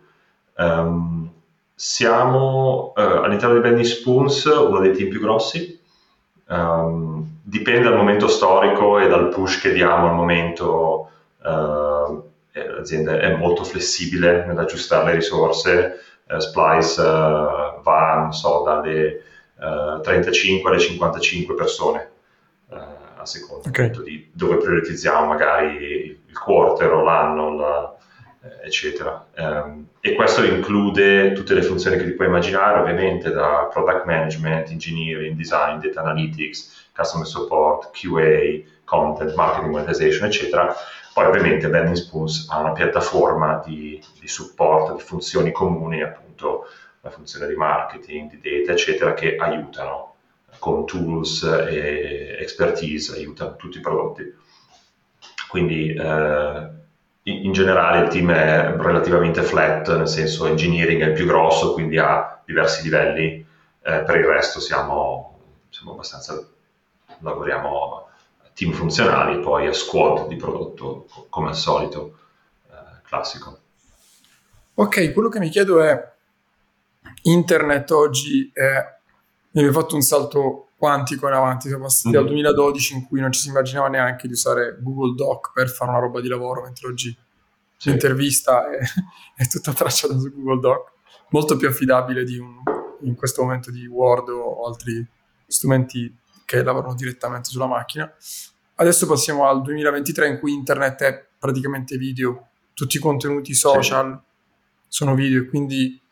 [0.56, 1.30] Um,
[1.74, 5.80] siamo eh, all'interno di Bendy Spoons uno dei team più grossi.
[6.52, 11.10] Um, dipende dal momento storico e dal push che diamo al momento.
[11.42, 16.00] Uh, l'azienda è molto flessibile nell'aggiustare le risorse.
[16.28, 19.22] Uh, Splice uh, va, non so, dalle
[20.02, 22.10] 35 alle 55 persone
[23.22, 23.90] a seconda okay.
[24.02, 27.96] di dove prioritizziamo magari il quarter o l'anno, la,
[28.62, 29.26] eccetera.
[29.36, 34.70] Um, e questo include tutte le funzioni che ti puoi immaginare, ovviamente da product management,
[34.70, 40.74] engineering, design, data analytics, customer support, QA, content, marketing, monetization, eccetera.
[41.14, 46.66] Poi ovviamente Bending Spoons ha una piattaforma di, di supporto, di funzioni comuni, appunto
[47.02, 50.14] la funzione di marketing, di data, eccetera, che aiutano
[50.58, 54.34] con tools e expertise, aiutano tutti i prodotti.
[55.48, 56.68] Quindi eh,
[57.24, 61.98] in generale il team è relativamente flat, nel senso engineering è il più grosso, quindi
[61.98, 63.46] ha diversi livelli,
[63.82, 66.44] eh, per il resto siamo, siamo, abbastanza,
[67.18, 68.08] lavoriamo
[68.54, 72.18] team funzionali poi a squad di prodotto, come al solito,
[72.68, 73.58] eh, classico.
[74.74, 76.10] Ok, quello che mi chiedo è,
[77.22, 78.98] internet oggi è,
[79.52, 83.30] mi hai fatto un salto quantico in avanti, siamo passati dal 2012 in cui non
[83.30, 86.88] ci si immaginava neanche di usare Google Doc per fare una roba di lavoro, mentre
[86.88, 87.16] oggi
[87.76, 87.90] sì.
[87.90, 88.80] l'intervista è,
[89.40, 90.92] è, tutta tracciata su Google Doc,
[91.28, 92.56] molto più affidabile di un,
[93.02, 95.06] in questo momento di Word o altri
[95.46, 96.12] strumenti
[96.44, 98.12] che lavorano direttamente sulla macchina.
[98.74, 104.86] Adesso passiamo al 2023 in cui internet è praticamente video, tutti i contenuti social sì.
[104.88, 106.02] sono video, quindi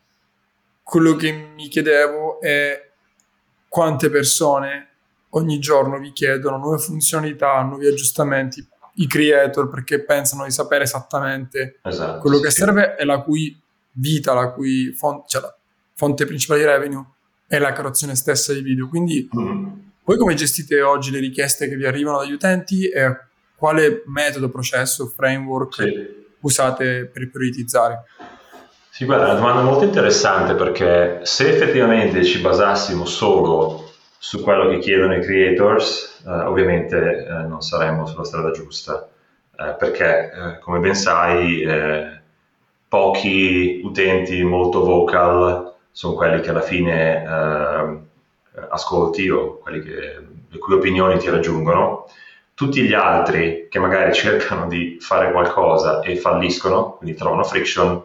[0.81, 2.90] quello che mi chiedevo è
[3.71, 4.87] quante persone
[5.29, 11.79] ogni giorno vi chiedono nuove funzionalità, nuovi aggiustamenti, i creator perché pensano di sapere esattamente
[11.81, 12.57] esatto, quello che sì.
[12.57, 13.57] serve e la cui
[13.93, 15.55] vita, la cui fonte, cioè la
[15.93, 17.05] fonte principale di revenue
[17.47, 18.89] è la creazione stessa di video.
[18.89, 19.67] Quindi mm.
[20.03, 23.17] voi come gestite oggi le richieste che vi arrivano dagli utenti e
[23.55, 26.25] quale metodo, processo, framework sì.
[26.41, 28.03] usate per prioritizzare?
[28.93, 34.67] Sì, guarda, è una domanda molto interessante perché se effettivamente ci basassimo solo su quello
[34.69, 39.07] che chiedono i creators, eh, ovviamente eh, non saremmo sulla strada giusta,
[39.57, 42.19] eh, perché eh, come ben sai eh,
[42.87, 47.99] pochi utenti molto vocal sono quelli che alla fine eh,
[48.69, 52.07] ascolti o quelli che, le cui opinioni ti raggiungono.
[52.53, 58.03] Tutti gli altri che magari cercano di fare qualcosa e falliscono, quindi trovano friction,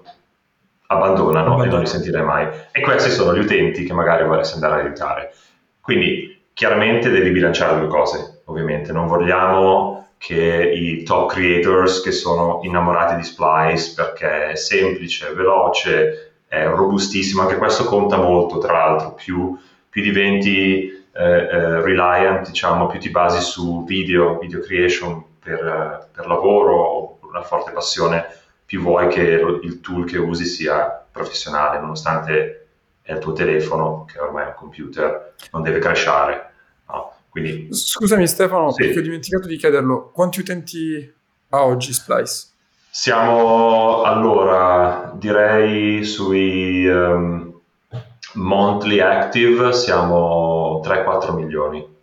[0.87, 1.65] abbandonano Abbandona.
[1.65, 2.49] e non li sentirai mai.
[2.73, 5.35] E questi sono gli utenti che magari vorresti andare a aiutare.
[5.81, 8.93] Quindi chiaramente devi bilanciare due cose, ovviamente.
[8.93, 16.33] Non vogliamo che i top creators che sono innamorati di Splice perché è semplice, veloce,
[16.49, 22.87] è robustissimo, anche questo conta molto, tra l'altro, più, più diventi eh, eh, reliant, diciamo,
[22.87, 28.27] più ti basi su video, video creation per, per lavoro o una forte passione,
[28.67, 29.23] più vuoi che
[29.63, 32.67] il tool che usi sia professionale, nonostante
[33.01, 36.53] è il tuo telefono, che ormai è un computer, non deve crashare.
[36.89, 37.13] No?
[37.31, 38.83] Quindi, Scusami Stefano, sì.
[38.83, 41.15] perché ho dimenticato di chiederlo, quanti utenti
[41.51, 42.49] ha oggi Splice?
[42.91, 47.61] Siamo allora, direi sui um,
[48.35, 51.95] monthly active siamo 3-4 milioni.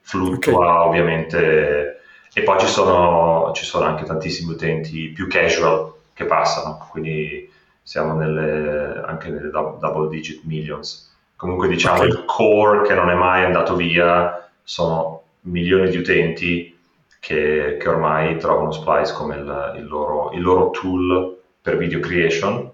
[0.00, 0.88] Fluttua okay.
[0.88, 2.00] ovviamente
[2.32, 7.48] e poi ci sono, ci sono anche tantissimi utenti più casual che passano, quindi
[7.80, 11.16] siamo nelle, anche nelle double digit millions.
[11.36, 12.08] Comunque diciamo okay.
[12.08, 16.76] il core che non è mai andato via sono milioni di utenti
[17.20, 22.68] che, che ormai trovano Splice come il, il, loro, il loro tool per video creation.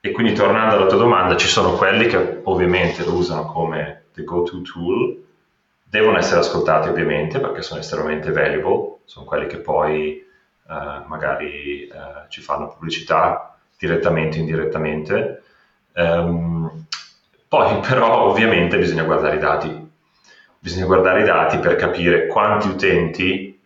[0.00, 4.24] E quindi tornando alla tua domanda, ci sono quelli che ovviamente lo usano come the
[4.24, 5.24] go-to tool,
[5.82, 10.26] devono essere ascoltati ovviamente perché sono estremamente valuable, sono quelli che poi
[11.06, 15.42] magari uh, ci fanno pubblicità direttamente o indirettamente.
[15.94, 16.86] Um,
[17.48, 19.90] poi però ovviamente bisogna guardare i dati,
[20.58, 23.58] bisogna guardare i dati per capire quanti utenti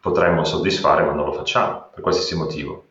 [0.00, 2.86] potremmo soddisfare ma non lo facciamo, per qualsiasi motivo.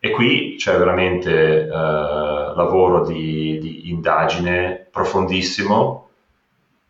[0.00, 6.10] E qui c'è veramente uh, lavoro di, di, indagine profondissimo,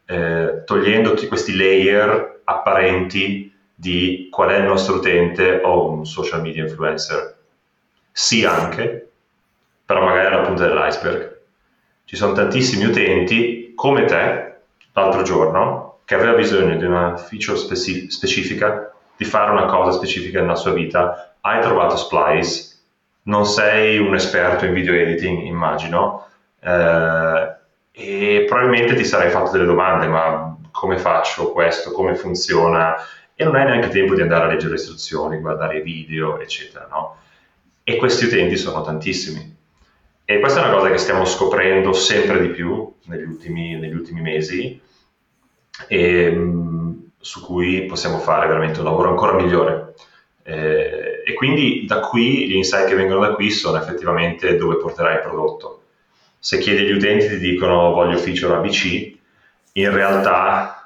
[0.05, 3.48] eh, togliendo tutti questi layer apparenti
[3.81, 7.37] di qual è il nostro utente o un social media influencer.
[8.11, 9.09] Sì anche,
[9.85, 11.39] però magari alla punta dell'iceberg.
[12.05, 14.57] Ci sono tantissimi utenti come te
[14.93, 20.41] l'altro giorno che aveva bisogno di una feature speci- specifica, di fare una cosa specifica
[20.41, 22.79] nella sua vita, hai trovato Splice,
[23.25, 26.27] non sei un esperto in video editing, immagino,
[26.59, 27.57] eh,
[27.93, 32.97] e probabilmente ti sarai fatto delle domande, ma come faccio questo, come funziona,
[33.41, 36.89] e non hai neanche tempo di andare a leggere le istruzioni, guardare i video, eccetera,
[36.91, 37.19] no?
[37.85, 39.57] E questi utenti sono tantissimi.
[40.25, 44.23] E questa è una cosa che stiamo scoprendo sempre di più negli ultimi, negli ultimi
[44.23, 44.81] mesi
[45.87, 49.95] e mh, su cui possiamo fare veramente un lavoro ancora migliore.
[50.43, 55.15] Eh, e quindi da qui gli insight che vengono da qui sono effettivamente dove porterai
[55.15, 55.83] il prodotto.
[56.41, 59.13] Se chiedi agli utenti ti dicono voglio feature ABC,
[59.75, 60.78] in realtà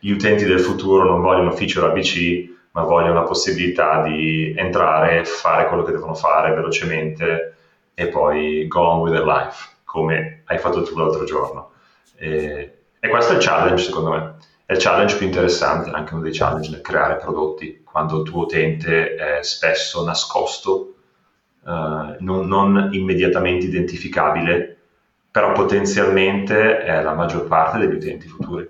[0.00, 5.66] gli utenti del futuro non vogliono feature ABC, ma vogliono la possibilità di entrare, fare
[5.68, 7.54] quello che devono fare velocemente
[7.94, 11.70] e poi go on with their life, come hai fatto tu l'altro giorno.
[12.16, 14.34] E, e questo è il challenge, secondo me.
[14.64, 18.42] È il challenge più interessante, anche uno dei challenge nel creare prodotti, quando il tuo
[18.42, 20.94] utente è spesso nascosto,
[21.64, 24.76] uh, non, non immediatamente identificabile,
[25.30, 28.68] però potenzialmente è la maggior parte degli utenti futuri.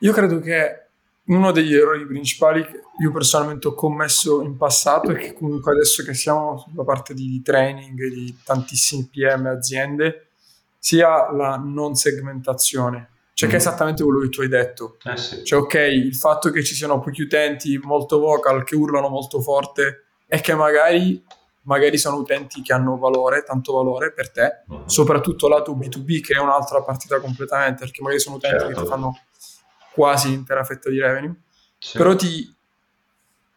[0.00, 0.86] Io credo che
[1.24, 6.02] uno degli errori principali che io personalmente ho commesso in passato è che comunque adesso
[6.02, 10.30] che siamo sulla parte di training di tantissimi PM aziende
[10.78, 13.50] sia la non segmentazione cioè mm.
[13.52, 13.62] che è mm.
[13.62, 15.44] esattamente quello che tu hai detto eh sì.
[15.44, 20.04] cioè ok il fatto che ci siano pochi utenti molto vocal che urlano molto forte
[20.26, 21.22] e che magari
[21.62, 24.86] magari sono utenti che hanno valore, tanto valore per te, mm.
[24.86, 28.74] soprattutto lato B2B che è un'altra partita completamente, perché magari sono utenti certo.
[28.74, 29.20] che ti fanno
[29.92, 31.34] quasi l'intera fetta di revenue,
[31.78, 31.96] sì.
[31.96, 32.54] però ti,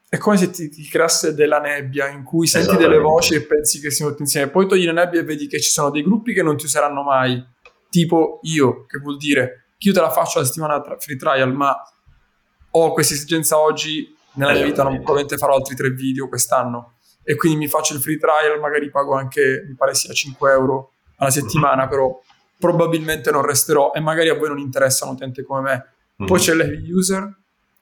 [0.09, 3.79] è come se ti, ti, creasse della nebbia in cui senti delle voci e pensi
[3.79, 6.33] che siano tutti insieme, poi togli la nebbia e vedi che ci sono dei gruppi
[6.33, 7.43] che non ti useranno mai,
[7.89, 11.53] tipo io, che vuol dire che io te la faccio la settimana tra- free trial,
[11.53, 11.75] ma
[12.71, 16.93] ho questa esigenza oggi, nella mia vita non, probabilmente farò altri tre video quest'anno.
[17.23, 20.91] e quindi mi faccio il free trial, magari pago anche, mi pare sia 5 euro
[21.17, 22.19] alla settimana, però
[22.57, 25.92] probabilmente non resterò e magari a voi non interessano utente come me.
[26.25, 26.37] Poi mm-hmm.
[26.37, 27.37] c'è l'heavy user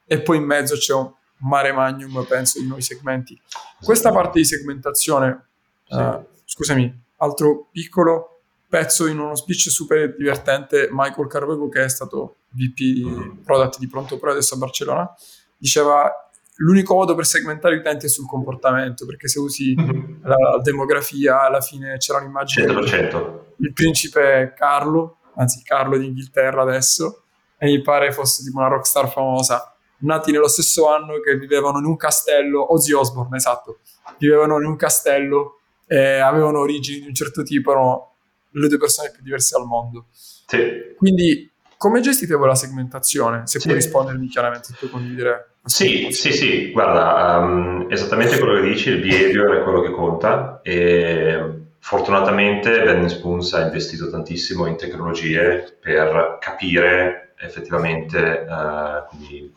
[0.06, 3.39] e poi in mezzo c'è un mare magnum, penso, di nuovi segmenti.
[3.82, 5.46] Questa parte di segmentazione,
[5.88, 5.96] sì.
[5.96, 12.38] uh, scusami, altro piccolo pezzo in uno speech super divertente, Michael Carvego, che è stato
[12.52, 13.38] VP di mm.
[13.44, 15.14] Product di Pronto Pro adesso a Barcellona,
[15.58, 16.10] diceva
[16.56, 20.24] l'unico modo per segmentare gli utenti è sul comportamento, perché se usi mm-hmm.
[20.24, 23.39] la demografia, alla fine c'era un'immagine 100%.
[23.58, 27.24] il principe Carlo, anzi Carlo d'Inghilterra adesso,
[27.64, 31.86] e mi pare fosse tipo una rockstar famosa, nati nello stesso anno che vivevano in
[31.86, 33.82] un castello, Ozzy Osbourne, esatto,
[34.18, 38.14] vivevano in un castello e avevano origini di un certo tipo, erano
[38.49, 40.07] le due persone più diverse al mondo.
[40.12, 40.95] Sì.
[40.97, 43.43] Quindi come gestite voi la segmentazione?
[43.45, 43.68] Se sì.
[43.68, 45.51] puoi rispondermi chiaramente, se puoi condividere.
[45.64, 50.62] Sì, sì, sì, guarda, um, esattamente quello che dici, il behavior è quello che conta
[50.64, 59.54] e fortunatamente Ben Spoons ha investito tantissimo in tecnologie per capire effettivamente, uh, quindi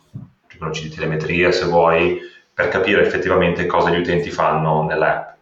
[0.46, 2.20] tecnologie di telemetria se vuoi,
[2.52, 5.36] per capire effettivamente cosa gli utenti fanno nell'app.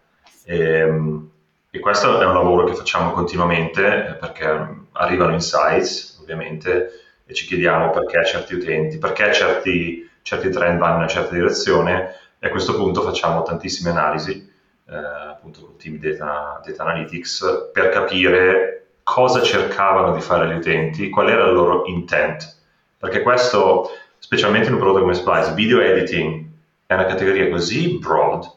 [0.45, 1.31] E, um,
[1.71, 4.45] e questo è un lavoro che facciamo continuamente eh, perché
[4.93, 6.91] arrivano insights ovviamente
[7.25, 12.15] e ci chiediamo perché certi utenti, perché certi certi trend vanno in una certa direzione
[12.39, 14.51] e a questo punto facciamo tantissime analisi,
[14.89, 20.57] eh, appunto con il team data, data, Analytics, per capire cosa cercavano di fare gli
[20.57, 22.57] utenti, qual era il loro intent.
[22.97, 26.47] Perché questo, specialmente in un prodotto come Splice, video editing
[26.87, 28.51] è una categoria così broad,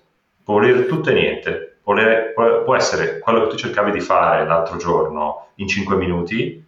[0.44, 1.78] può volere tutto e niente.
[1.82, 2.34] Può, volere,
[2.64, 6.64] può essere quello che tu cercavi di fare l'altro giorno in 5 minuti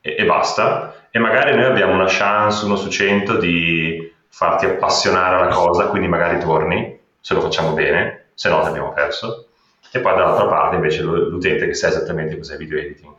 [0.00, 5.36] e, e basta, e magari noi abbiamo una chance, uno su 100 di farti appassionare
[5.36, 9.47] alla cosa, quindi magari torni, se lo facciamo bene, se no ti abbiamo perso.
[9.92, 13.12] E poi dall'altra parte invece l'utente che sa esattamente cos'è video editing.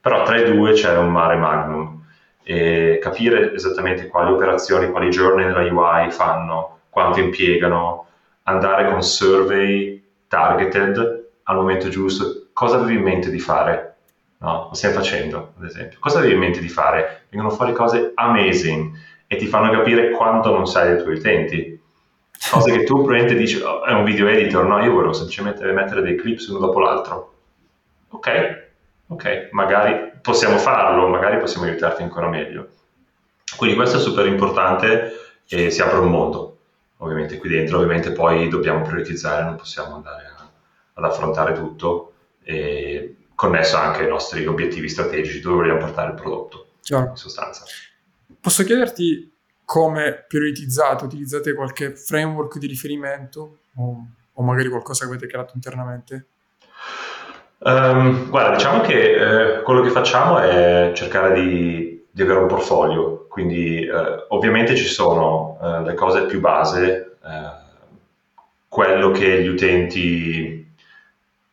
[0.00, 2.04] Però tra i due c'è un mare magnum
[2.42, 8.06] e capire esattamente quali operazioni, quali giorni nella UI fanno, quanto impiegano,
[8.44, 13.96] andare con survey targeted al momento giusto, cosa avevi in mente di fare?
[14.38, 15.98] No, lo stiamo facendo, ad esempio.
[16.00, 17.26] Cosa avevi in mente di fare?
[17.28, 18.92] Vengono fuori cose amazing
[19.26, 21.71] e ti fanno capire quanto non sai dei tuoi utenti.
[22.50, 26.02] Cose che tu probabilmente dici, oh, è un video editor, no, io volevo semplicemente mettere
[26.02, 27.34] dei clips uno dopo l'altro.
[28.08, 28.70] Ok,
[29.06, 32.68] ok, magari possiamo farlo, magari possiamo aiutarti ancora meglio.
[33.56, 35.12] Quindi questo è super importante
[35.46, 36.58] e si apre un mondo,
[36.98, 40.50] ovviamente qui dentro, ovviamente poi dobbiamo prioritizzare, non possiamo andare a,
[40.94, 42.12] ad affrontare tutto,
[42.42, 47.10] e connesso anche ai nostri obiettivi strategici, dove vogliamo portare il prodotto, Chiaro.
[47.10, 47.64] in sostanza.
[48.40, 49.31] Posso chiederti
[49.64, 51.04] come prioritizzate?
[51.04, 56.26] Utilizzate qualche framework di riferimento o, o magari qualcosa che avete creato internamente?
[57.64, 63.26] Um, guarda, diciamo che eh, quello che facciamo è cercare di, di avere un portfolio,
[63.28, 67.60] quindi eh, ovviamente ci sono eh, le cose più base, eh,
[68.66, 70.74] quello che gli utenti,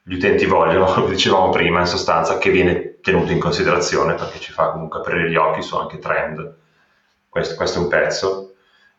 [0.01, 4.51] gli utenti vogliono, come dicevamo prima, in sostanza, che viene tenuto in considerazione perché ci
[4.51, 6.55] fa comunque aprire gli occhi su anche trend
[7.29, 8.53] questo, questo è un pezzo.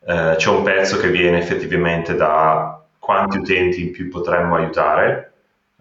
[0.06, 5.32] Eh, c'è un pezzo che viene effettivamente da quanti utenti in più potremmo aiutare,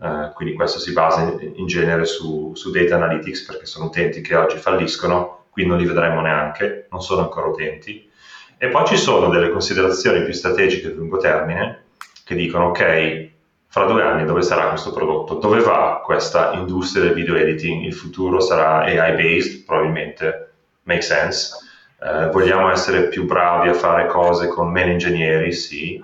[0.02, 4.22] eh, quindi questo si basa in, in genere su, su, data analytics perché sono utenti
[4.22, 8.10] che oggi falliscono, qui non li vedremo neanche, non sono ancora utenti.
[8.58, 11.86] E poi ci sono delle considerazioni più strategiche di lungo termine
[12.26, 13.30] che dicono ok,
[13.68, 15.36] fra due anni dove sarà questo prodotto?
[15.36, 17.86] Dove va questa industria del video editing?
[17.86, 19.64] Il futuro sarà AI based?
[19.64, 20.52] Probabilmente,
[20.84, 21.68] make sense
[22.02, 25.52] eh, vogliamo essere più bravi a fare cose con meno ingegneri?
[25.52, 26.02] Sì,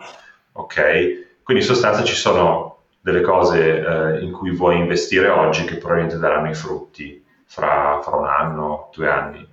[0.54, 1.44] ok.
[1.44, 6.18] Quindi in sostanza ci sono delle cose eh, in cui vuoi investire oggi che probabilmente
[6.18, 9.48] daranno i frutti fra, fra un anno, due anni.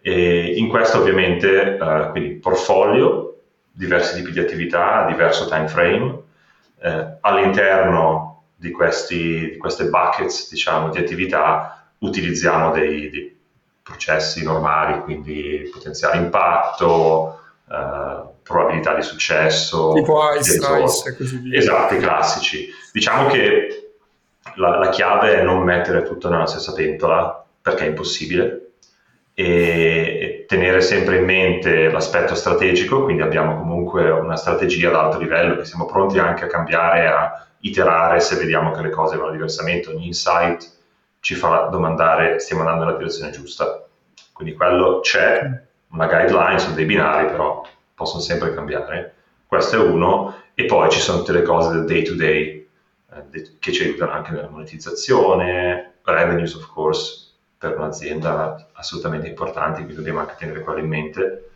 [0.00, 3.38] E in questo ovviamente, eh, quindi portfolio,
[3.70, 6.22] diversi tipi di attività, diverso time frame,
[6.80, 13.33] eh, all'interno di, questi, di queste buckets diciamo, di attività utilizziamo dei, dei
[13.84, 17.38] processi normali, quindi potenziale impatto,
[17.70, 19.92] eh, probabilità di successo.
[19.92, 21.58] Tipo ice, ice e così via.
[21.58, 22.68] Esatto, i classici.
[22.90, 23.92] Diciamo che
[24.54, 28.70] la, la, chiave è non mettere tutto nella stessa pentola, perché è impossibile,
[29.34, 35.56] e tenere sempre in mente l'aspetto strategico, quindi abbiamo comunque una strategia ad alto livello
[35.56, 39.90] che siamo pronti anche a cambiare, a iterare se vediamo che le cose vanno diversamente,
[39.90, 40.73] ogni insight
[41.24, 43.82] ci fa domandare stiamo andando nella direzione giusta.
[44.30, 45.40] Quindi quello c'è,
[45.88, 49.14] una guideline, sono dei binari, però possono sempre cambiare.
[49.46, 52.68] questo è uno, e poi ci sono tutte le cose del day to day
[53.10, 59.94] eh, che ci aiutano anche nella monetizzazione, revenues of course, per un'azienda assolutamente importanti, quindi
[59.94, 61.50] dobbiamo anche tenere quello in mente.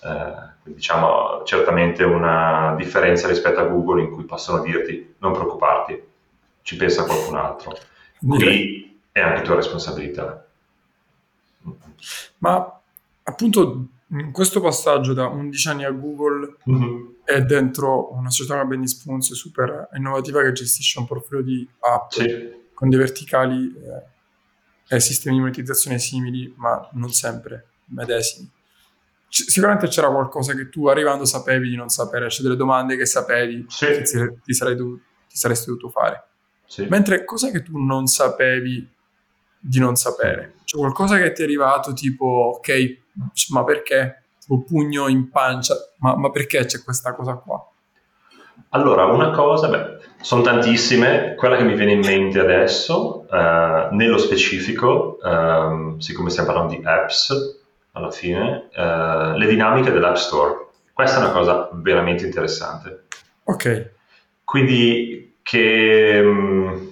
[0.00, 6.00] Eh, diciamo certamente una differenza rispetto a Google in cui possono dirti non preoccuparti,
[6.62, 7.76] ci pensa qualcun altro.
[8.20, 8.87] Qui
[9.18, 10.46] è anche tua responsabilità.
[12.38, 12.80] Ma
[13.22, 17.06] appunto in questo passaggio da 11 anni a Google mm-hmm.
[17.24, 22.10] è dentro una società come Benny Spoons super innovativa che gestisce un portfolio di app
[22.10, 22.50] sì.
[22.72, 28.50] con dei verticali eh, e sistemi di monetizzazione simili, ma non sempre medesimi.
[29.28, 33.04] C- sicuramente c'era qualcosa che tu arrivando sapevi di non sapere, c'è delle domande che
[33.04, 33.84] sapevi sì.
[33.84, 36.24] che ti, ti, dovuto, ti, saresti dovuto fare.
[36.64, 36.86] Sì.
[36.88, 38.96] Mentre cosa che tu non sapevi
[39.58, 40.54] di non sapere?
[40.64, 42.98] C'è qualcosa che ti è arrivato tipo, ok,
[43.50, 44.22] ma perché?
[44.40, 47.62] Tipo pugno in pancia, ma, ma perché c'è questa cosa qua?
[48.70, 54.18] Allora, una cosa, beh, sono tantissime, quella che mi viene in mente adesso, eh, nello
[54.18, 57.56] specifico, eh, siccome stiamo parlando di apps,
[57.92, 60.66] alla fine, eh, le dinamiche dell'App Store.
[60.92, 63.04] Questa è una cosa veramente interessante.
[63.44, 63.90] Ok.
[64.44, 66.87] Quindi che mh, mm,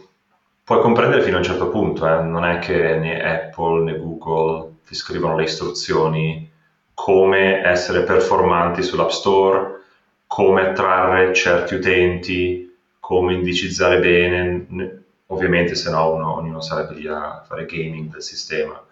[0.66, 2.22] puoi comprendere fino a un certo punto, eh?
[2.22, 6.50] non è che né Apple né Google ti scrivono le istruzioni
[6.92, 9.80] come essere performanti sull'App Store,
[10.26, 17.44] come attrarre certi utenti, come indicizzare bene, ovviamente se no uno, ognuno sarebbe lì a
[17.46, 18.84] fare gaming del sistema.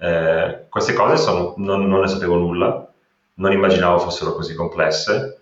[0.00, 2.92] Eh, queste cose sono, non, non, ne sapevo nulla,
[3.34, 5.38] non immaginavo fossero così complesse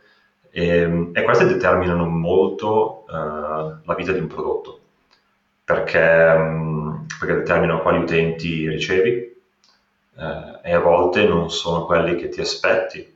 [0.51, 4.78] e, ehm, e queste determinano molto uh, la vita di un prodotto
[5.69, 9.37] perché, um, perché determinano quali utenti ricevi,
[10.17, 13.07] eh, e a volte non sono quelli che ti aspetti,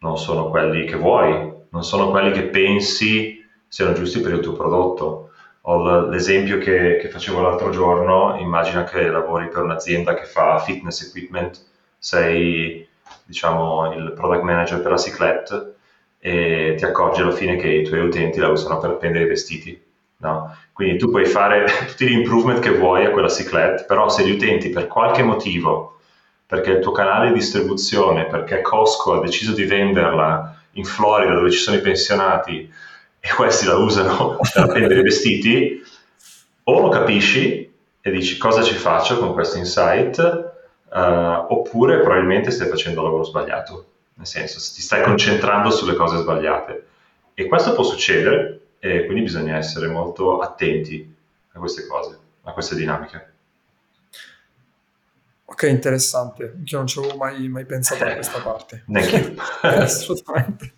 [0.00, 4.52] non sono quelli che vuoi, non sono quelli che pensi siano giusti per il tuo
[4.52, 5.30] prodotto.
[5.62, 11.00] Ho l'esempio che, che facevo l'altro giorno, immagina che lavori per un'azienda che fa fitness
[11.06, 11.64] equipment,
[11.98, 12.86] sei
[13.24, 15.74] diciamo il product manager per la ciclette
[16.18, 19.90] e ti accorgi alla fine che i tuoi utenti la usano per appendere i vestiti.
[20.22, 20.56] No?
[20.72, 24.30] Quindi tu puoi fare tutti gli improvement che vuoi a quella ciclette, però se gli
[24.30, 25.98] utenti per qualche motivo
[26.52, 31.50] perché il tuo canale di distribuzione, perché Costco ha deciso di venderla in Florida dove
[31.50, 32.70] ci sono i pensionati
[33.18, 35.82] e questi la usano per appendere i vestiti,
[36.64, 40.18] o lo capisci e dici cosa ci faccio con questo insight,
[40.90, 40.98] uh,
[41.48, 46.86] oppure probabilmente stai facendo il lavoro sbagliato, nel senso ti stai concentrando sulle cose sbagliate.
[47.32, 51.14] E questo può succedere e quindi bisogna essere molto attenti
[51.52, 53.32] a queste cose, a queste dinamiche.
[55.44, 56.56] Ok, interessante.
[56.64, 58.82] Io non ci avevo mai, mai pensato a questa parte.
[58.90, 60.72] Neanche Assolutamente.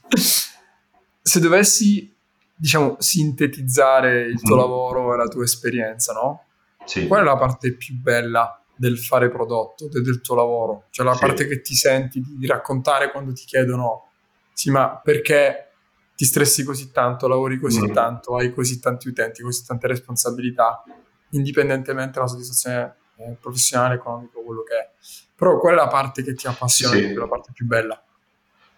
[1.23, 2.15] Se dovessi,
[2.55, 4.59] diciamo, sintetizzare il tuo mm.
[4.59, 6.45] lavoro e la tua esperienza, no?
[6.85, 7.07] Sì.
[7.07, 10.89] Qual è la parte più bella del fare prodotto, del, del tuo lavoro?
[10.91, 11.21] Cioè la sì.
[11.21, 14.09] parte che ti senti di, di, raccontare quando ti chiedono,
[14.53, 15.71] sì, ma perché
[16.17, 17.93] ti stressi così tanto, lavori così mm.
[17.93, 20.83] tanto, hai così tanti utenti, così tante responsabilità,
[21.31, 24.91] indipendentemente dalla soddisfazione eh, professionale, economico, quello che è.
[25.35, 27.13] Però qual è la parte che ti appassiona, sì.
[27.13, 28.01] la parte più bella?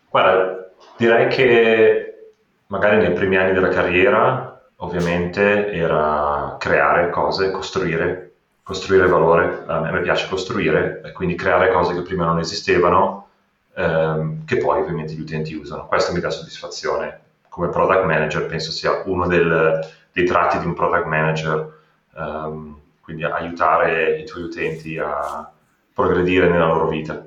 [0.09, 2.33] Guarda, direi che
[2.69, 8.33] magari nei primi anni della carriera ovviamente era creare cose, costruire,
[8.63, 9.65] costruire valore.
[9.67, 13.29] A me piace costruire e quindi creare cose che prima non esistevano,
[13.75, 15.87] ehm, che poi ovviamente gli utenti usano.
[15.87, 17.21] Questo mi dà soddisfazione.
[17.57, 19.81] Come product manager penso sia uno del,
[20.13, 21.75] dei tratti di un product manager.
[22.15, 25.51] Um, quindi aiutare i tuoi utenti a
[25.95, 27.25] progredire nella loro vita.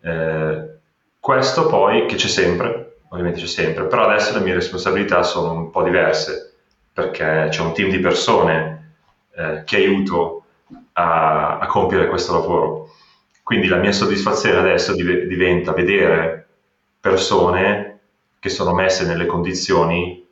[0.00, 0.78] Eh,
[1.20, 5.70] questo poi, che c'è sempre, ovviamente c'è sempre, però adesso le mie responsabilità sono un
[5.70, 6.54] po' diverse,
[6.90, 8.94] perché c'è un team di persone
[9.34, 10.44] eh, che aiuto
[10.94, 12.94] a, a, compiere questo lavoro.
[13.42, 16.46] Quindi la mia soddisfazione adesso div- diventa vedere
[16.98, 17.85] persone
[18.46, 20.24] che sono messe nelle condizioni,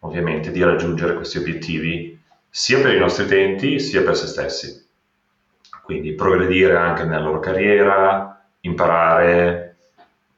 [0.00, 4.88] ovviamente, di raggiungere questi obiettivi sia per i nostri utenti sia per se stessi.
[5.84, 9.76] Quindi progredire anche nella loro carriera, imparare,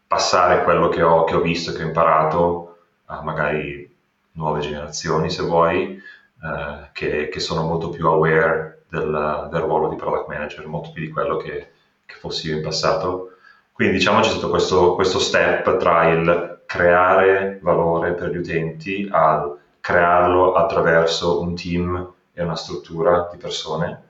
[0.06, 2.76] passare quello che ho, che ho visto, che ho imparato
[3.06, 3.90] a magari
[4.32, 5.96] nuove generazioni, se vuoi,
[6.42, 11.02] eh, che, che, sono molto più aware del, del, ruolo di product manager, molto più
[11.02, 11.72] di quello che,
[12.04, 13.36] che fossi io in passato.
[13.72, 19.58] Quindi diciamo c'è stato questo, questo step tra il creare valore per gli utenti al
[19.78, 24.02] crearlo attraverso un team e una struttura di persone,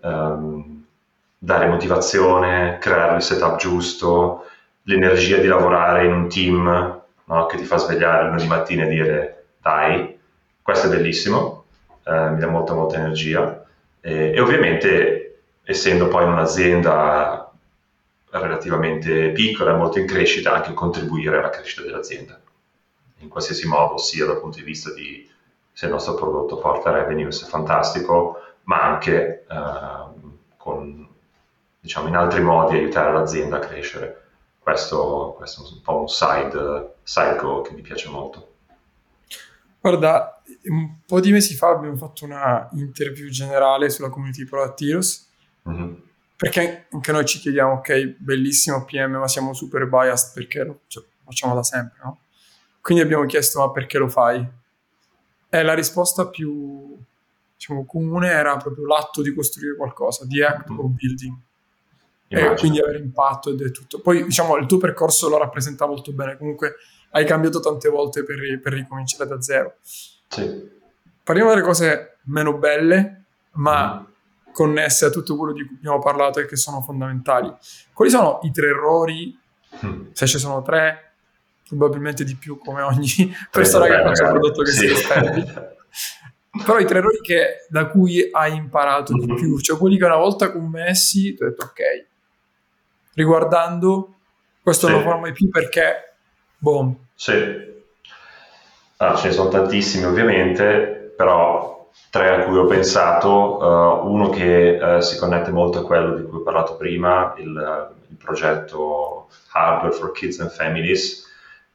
[0.00, 0.84] um,
[1.38, 4.46] dare motivazione, creare il setup giusto,
[4.82, 7.46] l'energia di lavorare in un team, no?
[7.46, 10.18] che ti fa svegliare lunedì mattina e dire dai,
[10.62, 11.66] questo è bellissimo,
[12.04, 13.64] eh, mi dà molta molta energia
[14.00, 17.49] e, e ovviamente essendo poi in un'azienda
[18.30, 22.40] relativamente piccola molto in crescita, anche contribuire alla crescita dell'azienda
[23.20, 25.28] in qualsiasi modo, sia dal punto di vista di
[25.72, 31.08] se il nostro prodotto porta revenues è fantastico, ma anche eh, con,
[31.78, 34.24] diciamo, in altri modi aiutare l'azienda a crescere.
[34.58, 38.48] Questo, questo è un po' un side, side goal che mi piace molto.
[39.80, 45.30] Guarda, un po' di mesi fa abbiamo fatto una interview generale sulla community Product Heroes,
[45.66, 45.94] mm-hmm.
[46.40, 51.04] Perché anche noi ci chiediamo, ok, bellissimo PM, ma siamo super biased perché lo cioè,
[51.22, 52.20] facciamo da sempre, no?
[52.80, 54.42] Quindi abbiamo chiesto, ma perché lo fai?
[55.50, 56.96] E la risposta più
[57.56, 60.78] diciamo, comune era proprio l'atto di costruire qualcosa, di act mm.
[60.78, 61.36] o building.
[62.28, 62.52] Immagino.
[62.52, 64.00] E quindi avere impatto ed è tutto.
[64.00, 66.38] Poi, diciamo, il tuo percorso lo rappresenta molto bene.
[66.38, 66.76] Comunque
[67.10, 69.74] hai cambiato tante volte per, per ricominciare da zero.
[69.82, 70.70] Sì.
[71.22, 74.09] Parliamo delle cose meno belle, ma mm.
[74.52, 77.52] Connesse a tutto quello di cui abbiamo parlato e che sono fondamentali.
[77.92, 79.38] Quali sono i tre errori,
[79.84, 80.08] mm.
[80.12, 81.12] se ci sono tre,
[81.66, 84.78] probabilmente di più come ogni persona che fa un prodotto che sì.
[84.78, 85.52] si rispetti.
[86.64, 90.16] Però i tre errori che, da cui hai imparato di più, cioè quelli che una
[90.16, 92.06] volta commessi, ti ho detto ok,
[93.14, 94.14] riguardando
[94.62, 94.92] questo sì.
[94.92, 96.14] non lo farò mai più perché,
[96.58, 96.96] boom.
[97.14, 97.68] Sì.
[98.96, 101.79] Ah, ce ne sono tantissimi ovviamente, però
[102.10, 106.22] tre a cui ho pensato, uh, uno che uh, si connette molto a quello di
[106.24, 111.28] cui ho parlato prima, il, il progetto Hardware for Kids and Families,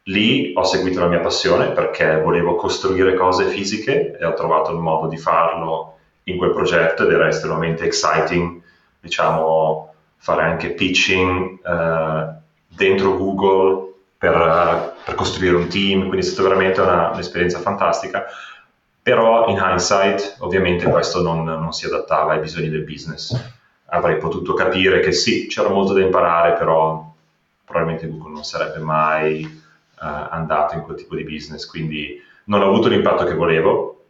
[0.07, 4.77] Lì ho seguito la mia passione perché volevo costruire cose fisiche e ho trovato il
[4.77, 8.61] modo di farlo in quel progetto ed era estremamente exciting,
[8.99, 12.33] diciamo, fare anche pitching eh,
[12.67, 18.25] dentro Google per, per, costruire un team, quindi è stata veramente una, un'esperienza fantastica.
[19.05, 23.39] Però in hindsight ovviamente questo non, non si adattava ai bisogni del business.
[23.89, 27.07] Avrei potuto capire che sì, c'era molto da imparare, però
[27.63, 32.65] probabilmente Google non sarebbe mai uh, andato in quel tipo di business, quindi non ho
[32.65, 34.05] avuto l'impatto che volevo,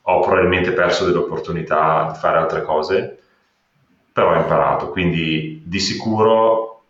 [0.00, 3.18] ho probabilmente perso delle opportunità di fare altre cose,
[4.10, 6.80] però ho imparato, quindi di sicuro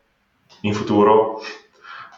[0.60, 1.40] in futuro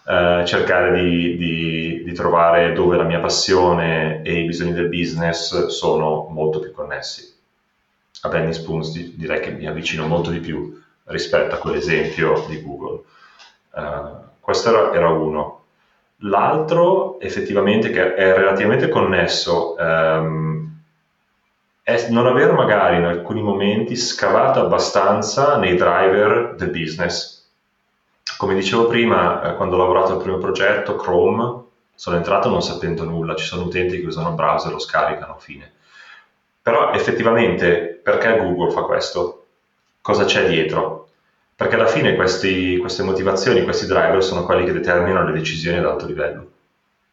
[0.05, 5.67] eh, cercare di, di, di, trovare dove la mia passione e i bisogni del business
[5.67, 7.33] sono molto più connessi.
[8.23, 13.03] A Benny Spoons direi che mi avvicino molto di più rispetto a quell'esempio di Google.
[13.71, 15.61] Uh, questo era, era uno.
[16.25, 20.71] L'altro, effettivamente, che è relativamente connesso, ehm,
[21.83, 27.42] è non aver magari in alcuni momenti scavato abbastanza nei driver del business.
[28.43, 31.63] Come dicevo prima, eh, quando ho lavorato al primo progetto, Chrome,
[31.95, 35.71] sono entrato non sapendo nulla, ci sono utenti che usano il browser, lo scaricano, fine.
[36.61, 39.47] Però effettivamente, perché Google fa questo?
[40.01, 41.11] Cosa c'è dietro?
[41.55, 45.85] Perché alla fine questi, queste motivazioni, questi driver sono quelli che determinano le decisioni ad
[45.85, 46.51] alto livello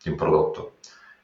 [0.02, 0.78] di un prodotto.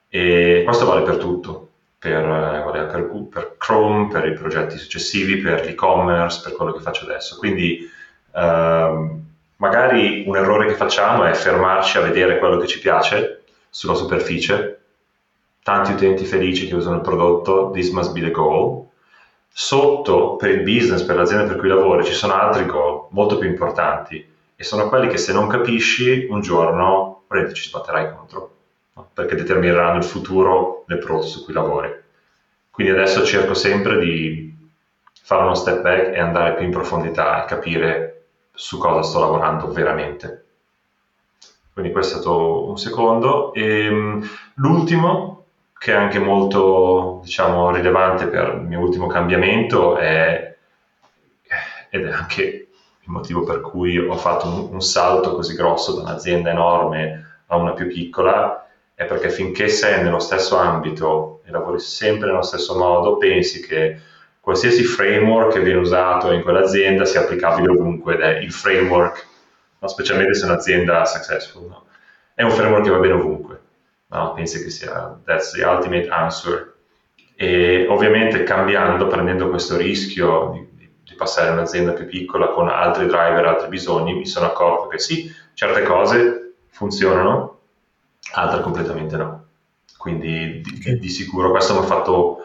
[0.07, 5.65] E questo vale per tutto, per, vale per, per Chrome, per i progetti successivi, per
[5.65, 7.37] l'e-commerce, per quello che faccio adesso.
[7.37, 7.89] Quindi
[8.35, 13.93] ehm, magari un errore che facciamo è fermarci a vedere quello che ci piace sulla
[13.93, 14.79] superficie,
[15.63, 18.85] tanti utenti felici che usano il prodotto, this must be the goal,
[19.57, 23.47] Sotto, per il business, per l'azienda per cui lavori, ci sono altri goal molto più
[23.47, 28.55] importanti e sono quelli che se non capisci un giorno ci sbatterai contro,
[28.95, 29.09] no?
[29.13, 31.89] perché determineranno il futuro del prodotto su cui lavori.
[32.69, 34.53] Quindi adesso cerco sempre di
[35.23, 38.14] fare uno step back e andare più in profondità e capire
[38.55, 40.45] su cosa sto lavorando veramente.
[41.73, 43.53] Quindi questo è stato un secondo.
[43.53, 45.45] E, ehm, l'ultimo
[45.77, 50.55] che è anche molto diciamo, rilevante per il mio ultimo cambiamento è,
[51.89, 52.67] ed è anche
[53.01, 57.57] il motivo per cui ho fatto un, un salto così grosso da un'azienda enorme a
[57.57, 62.75] una più piccola, è perché finché sei nello stesso ambito e lavori sempre nello stesso
[62.77, 63.99] modo, pensi che
[64.45, 69.25] qualsiasi framework che viene usato in quell'azienda sia applicabile ovunque ed è il framework,
[69.79, 69.87] no?
[69.87, 71.67] specialmente se è un'azienda successful.
[71.67, 71.85] No?
[72.35, 73.59] È un framework che va bene ovunque
[74.05, 74.33] no?
[74.33, 76.75] pensi che sia that's the ultimate answer.
[77.35, 83.07] E ovviamente cambiando, prendendo questo rischio di, di passare a un'azienda più piccola con altri
[83.07, 87.61] driver, altri bisogni, mi sono accorto che sì, certe cose funzionano,
[88.33, 89.45] altre completamente no.
[89.97, 92.43] Quindi di, di sicuro questo mi ha fatto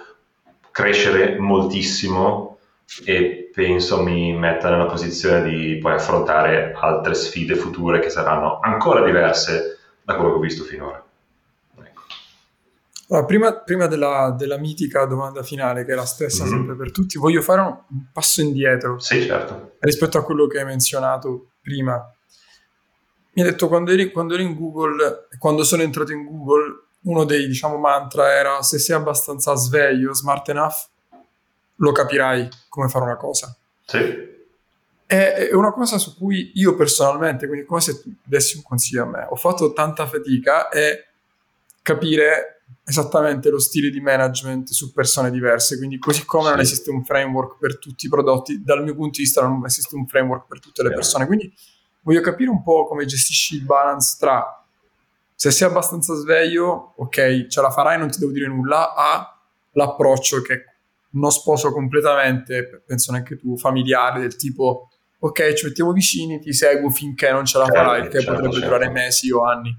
[0.80, 2.58] crescere moltissimo
[3.04, 9.04] e penso mi metta nella posizione di poi affrontare altre sfide future che saranno ancora
[9.04, 11.04] diverse da quello che ho visto finora.
[11.78, 12.02] Ecco.
[13.08, 16.52] Allora, prima, prima della, della, mitica domanda finale, che è la stessa mm-hmm.
[16.52, 18.98] sempre per tutti, voglio fare un, un passo indietro.
[18.98, 19.76] Sì, certo.
[19.78, 22.12] Rispetto a quello che hai menzionato prima.
[23.32, 27.24] Mi hai detto quando eri, quando eri in Google, quando sono entrato in Google, uno
[27.24, 30.88] dei diciamo mantra era se sei abbastanza sveglio, smart enough,
[31.76, 33.56] lo capirai come fare una cosa.
[33.84, 34.28] Sì.
[35.06, 39.06] È una cosa su cui io personalmente, quindi come se tu dessi un consiglio a
[39.06, 41.04] me, ho fatto tanta fatica è
[41.82, 46.50] capire esattamente lo stile di management su persone diverse, quindi così come sì.
[46.50, 49.96] non esiste un framework per tutti i prodotti, dal mio punto di vista non esiste
[49.96, 51.52] un framework per tutte le persone, quindi
[52.02, 54.59] voglio capire un po' come gestisci il balance tra
[55.40, 60.42] se sei abbastanza sveglio, ok, ce la farai, non ti devo dire nulla, a l'approccio
[60.42, 60.64] che
[61.12, 66.90] non sposo completamente, penso neanche tu, familiare, del tipo, ok, ci mettiamo vicini, ti seguo
[66.90, 68.68] finché non ce la certo, farai, che certo, potrebbe certo.
[68.68, 69.74] durare mesi o anni.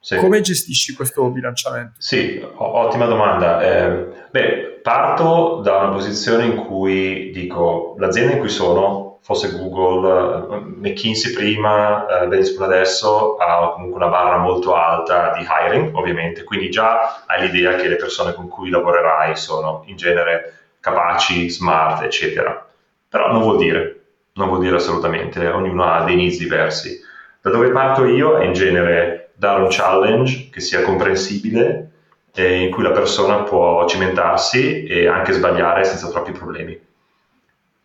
[0.00, 0.16] Sì.
[0.16, 1.96] Come gestisci questo bilanciamento?
[1.98, 3.62] Sì, ottima domanda.
[3.62, 10.06] Eh, beh, parto da una posizione in cui dico, l'azienda in cui sono fosse Google,
[10.06, 16.44] eh, McKinsey prima, eh, Benson adesso, ha comunque una barra molto alta di hiring, ovviamente,
[16.44, 22.02] quindi già hai l'idea che le persone con cui lavorerai sono in genere capaci, smart,
[22.02, 22.68] eccetera.
[23.08, 24.00] Però non vuol dire,
[24.34, 27.00] non vuol dire assolutamente, ognuno ha dei needs diversi.
[27.40, 31.90] Da dove parto io è in genere dare un challenge che sia comprensibile
[32.34, 36.78] e in cui la persona può cimentarsi e anche sbagliare senza troppi problemi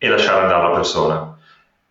[0.02, 1.38] e lasciare andare la persona.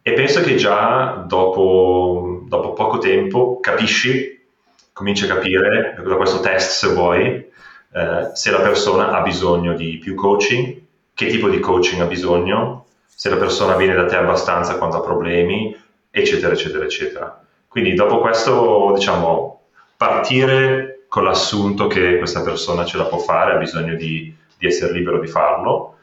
[0.02, 4.48] E penso che già dopo, dopo poco tempo capisci,
[4.92, 10.00] cominci a capire da questo test se vuoi, eh, se la persona ha bisogno di
[10.00, 10.82] più coaching,
[11.14, 15.02] che tipo di coaching ha bisogno, se la persona viene da te abbastanza quando ha
[15.02, 15.78] problemi,
[16.10, 17.44] eccetera, eccetera, eccetera.
[17.68, 23.58] Quindi dopo questo, diciamo, partire con l'assunto che questa persona ce la può fare, ha
[23.58, 25.98] bisogno di, di essere libero di farlo,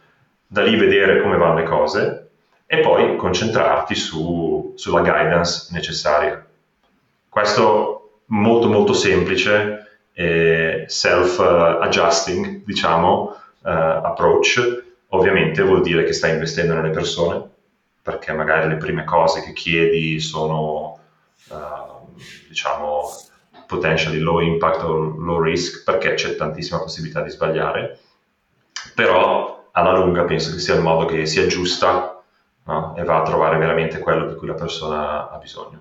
[0.47, 2.30] da lì vedere come vanno le cose
[2.66, 6.44] e poi concentrarti su, sulla guidance necessaria.
[7.28, 16.74] Questo molto molto semplice, eh, self-adjusting, diciamo, uh, approach, ovviamente vuol dire che stai investendo
[16.74, 17.42] nelle persone,
[18.03, 20.99] perché magari le prime cose che chiedi sono,
[21.49, 23.03] uh, diciamo,
[23.66, 27.99] potentially low impact o low risk, perché c'è tantissima possibilità di sbagliare,
[28.94, 32.22] però alla lunga penso che sia il modo che si aggiusta
[32.64, 32.97] no?
[32.97, 35.81] e va a trovare veramente quello di cui la persona ha bisogno.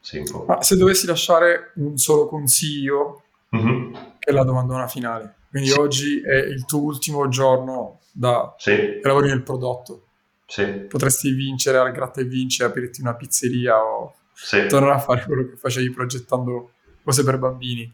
[0.00, 0.44] Simple.
[0.46, 3.22] Ma se dovessi lasciare un solo consiglio,
[3.54, 3.92] mm-hmm.
[3.92, 5.36] che è la domandona finale.
[5.50, 5.78] Quindi sì.
[5.78, 9.00] oggi è il tuo ultimo giorno da sì.
[9.02, 10.06] lavori nel prodotto.
[10.46, 10.64] Sì.
[10.64, 14.66] Potresti vincere al gratta e vince, aprirti una pizzeria o sì.
[14.68, 17.92] tornare a fare quello che facevi progettando cose per bambini.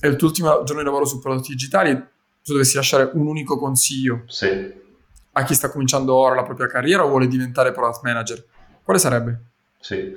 [0.00, 2.12] È il tuo ultimo giorno di lavoro su prodotti digitali
[2.44, 4.72] se dovessi lasciare un unico consiglio sì.
[5.32, 8.44] a chi sta cominciando ora la propria carriera o vuole diventare product manager,
[8.82, 9.40] quale sarebbe?
[9.80, 10.14] Sì,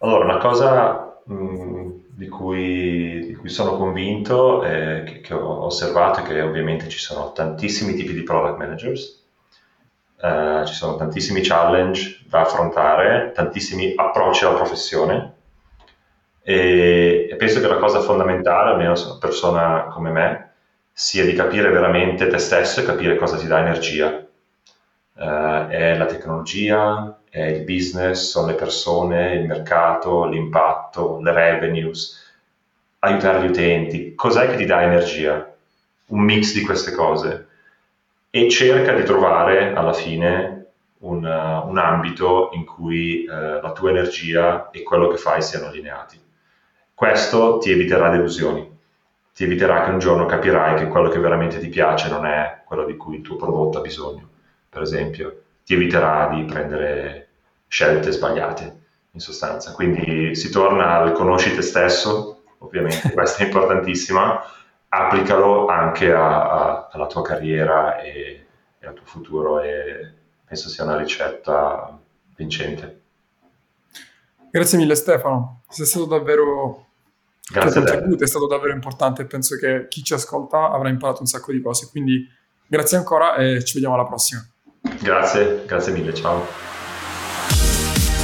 [0.00, 5.64] allora una cosa mh, mm, di, cui, di, cui, sono convinto, eh, che, che, ho
[5.64, 9.24] osservato, è che ovviamente ci sono tantissimi tipi di product managers,
[10.20, 15.32] eh, ci sono tantissimi challenge da affrontare, tantissimi approcci alla professione
[16.42, 20.49] e, e penso che la cosa fondamentale, almeno se una persona come me,
[21.00, 24.22] sia di capire veramente te stesso e capire cosa ti dà energia.
[25.14, 32.22] Uh, è la tecnologia, è il business, sono le persone, il mercato, l'impatto, le revenues,
[32.98, 34.14] aiutare gli utenti.
[34.14, 35.50] Cos'è che ti dà energia?
[36.08, 37.46] Un mix di queste cose.
[38.28, 40.66] E cerca di trovare alla fine
[40.98, 45.68] un, uh, un ambito in cui uh, la tua energia e quello che fai siano
[45.68, 46.20] allineati.
[46.92, 48.78] Questo ti eviterà delusioni
[49.34, 52.84] ti eviterà che un giorno capirai che quello che veramente ti piace non è quello
[52.84, 54.28] di cui il tuo prodotto ha bisogno,
[54.68, 55.42] per esempio.
[55.64, 57.28] Ti eviterà di prendere
[57.66, 58.80] scelte sbagliate,
[59.12, 59.72] in sostanza.
[59.72, 64.42] Quindi si torna al conosci te stesso, ovviamente questa è importantissima,
[64.88, 68.46] applicalo anche a, a, alla tua carriera e,
[68.78, 70.12] e al tuo futuro e
[70.44, 71.98] penso sia una ricetta
[72.36, 72.98] vincente.
[74.50, 76.86] Grazie mille Stefano, sei stato davvero
[77.52, 80.88] Grazie il tuo contributo è stato davvero importante e penso che chi ci ascolta avrà
[80.88, 81.88] imparato un sacco di cose.
[81.90, 82.24] Quindi
[82.66, 84.46] grazie ancora e ci vediamo alla prossima.
[85.00, 86.46] Grazie, grazie mille, ciao.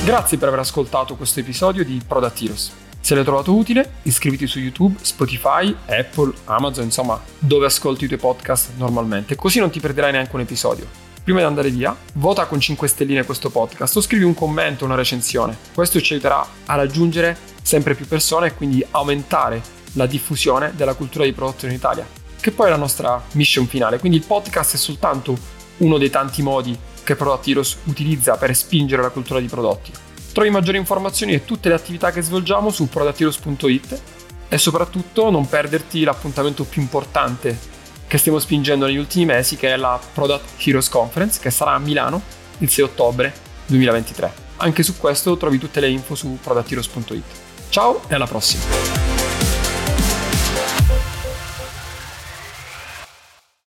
[0.05, 2.73] Grazie per aver ascoltato questo episodio di Product Heroes.
[3.01, 8.21] Se l'hai trovato utile, iscriviti su YouTube, Spotify, Apple, Amazon, insomma, dove ascolti i tuoi
[8.21, 10.87] podcast normalmente, così non ti perderai neanche un episodio.
[11.25, 14.87] Prima di andare via, vota con 5 stelline questo podcast o scrivi un commento o
[14.87, 15.57] una recensione.
[15.75, 17.37] Questo ci aiuterà a raggiungere
[17.67, 19.61] sempre più persone e quindi aumentare
[19.95, 22.07] la diffusione della cultura di prodotto in Italia,
[22.41, 23.99] che poi è la nostra mission finale.
[23.99, 25.37] Quindi il podcast è soltanto
[25.79, 29.91] uno dei tanti modi che Product Heroes utilizza per spingere la cultura di prodotti.
[30.33, 34.01] Trovi maggiori informazioni e tutte le attività che svolgiamo su productheroes.it
[34.49, 37.59] e soprattutto non perderti l'appuntamento più importante
[38.07, 41.79] che stiamo spingendo negli ultimi mesi, che è la Product Heroes Conference, che sarà a
[41.79, 42.23] Milano
[42.59, 43.35] il 6 ottobre
[43.67, 44.45] 2023.
[44.59, 47.46] Anche su questo trovi tutte le info su productheroes.it.
[47.69, 49.16] Ciao e alla prossima!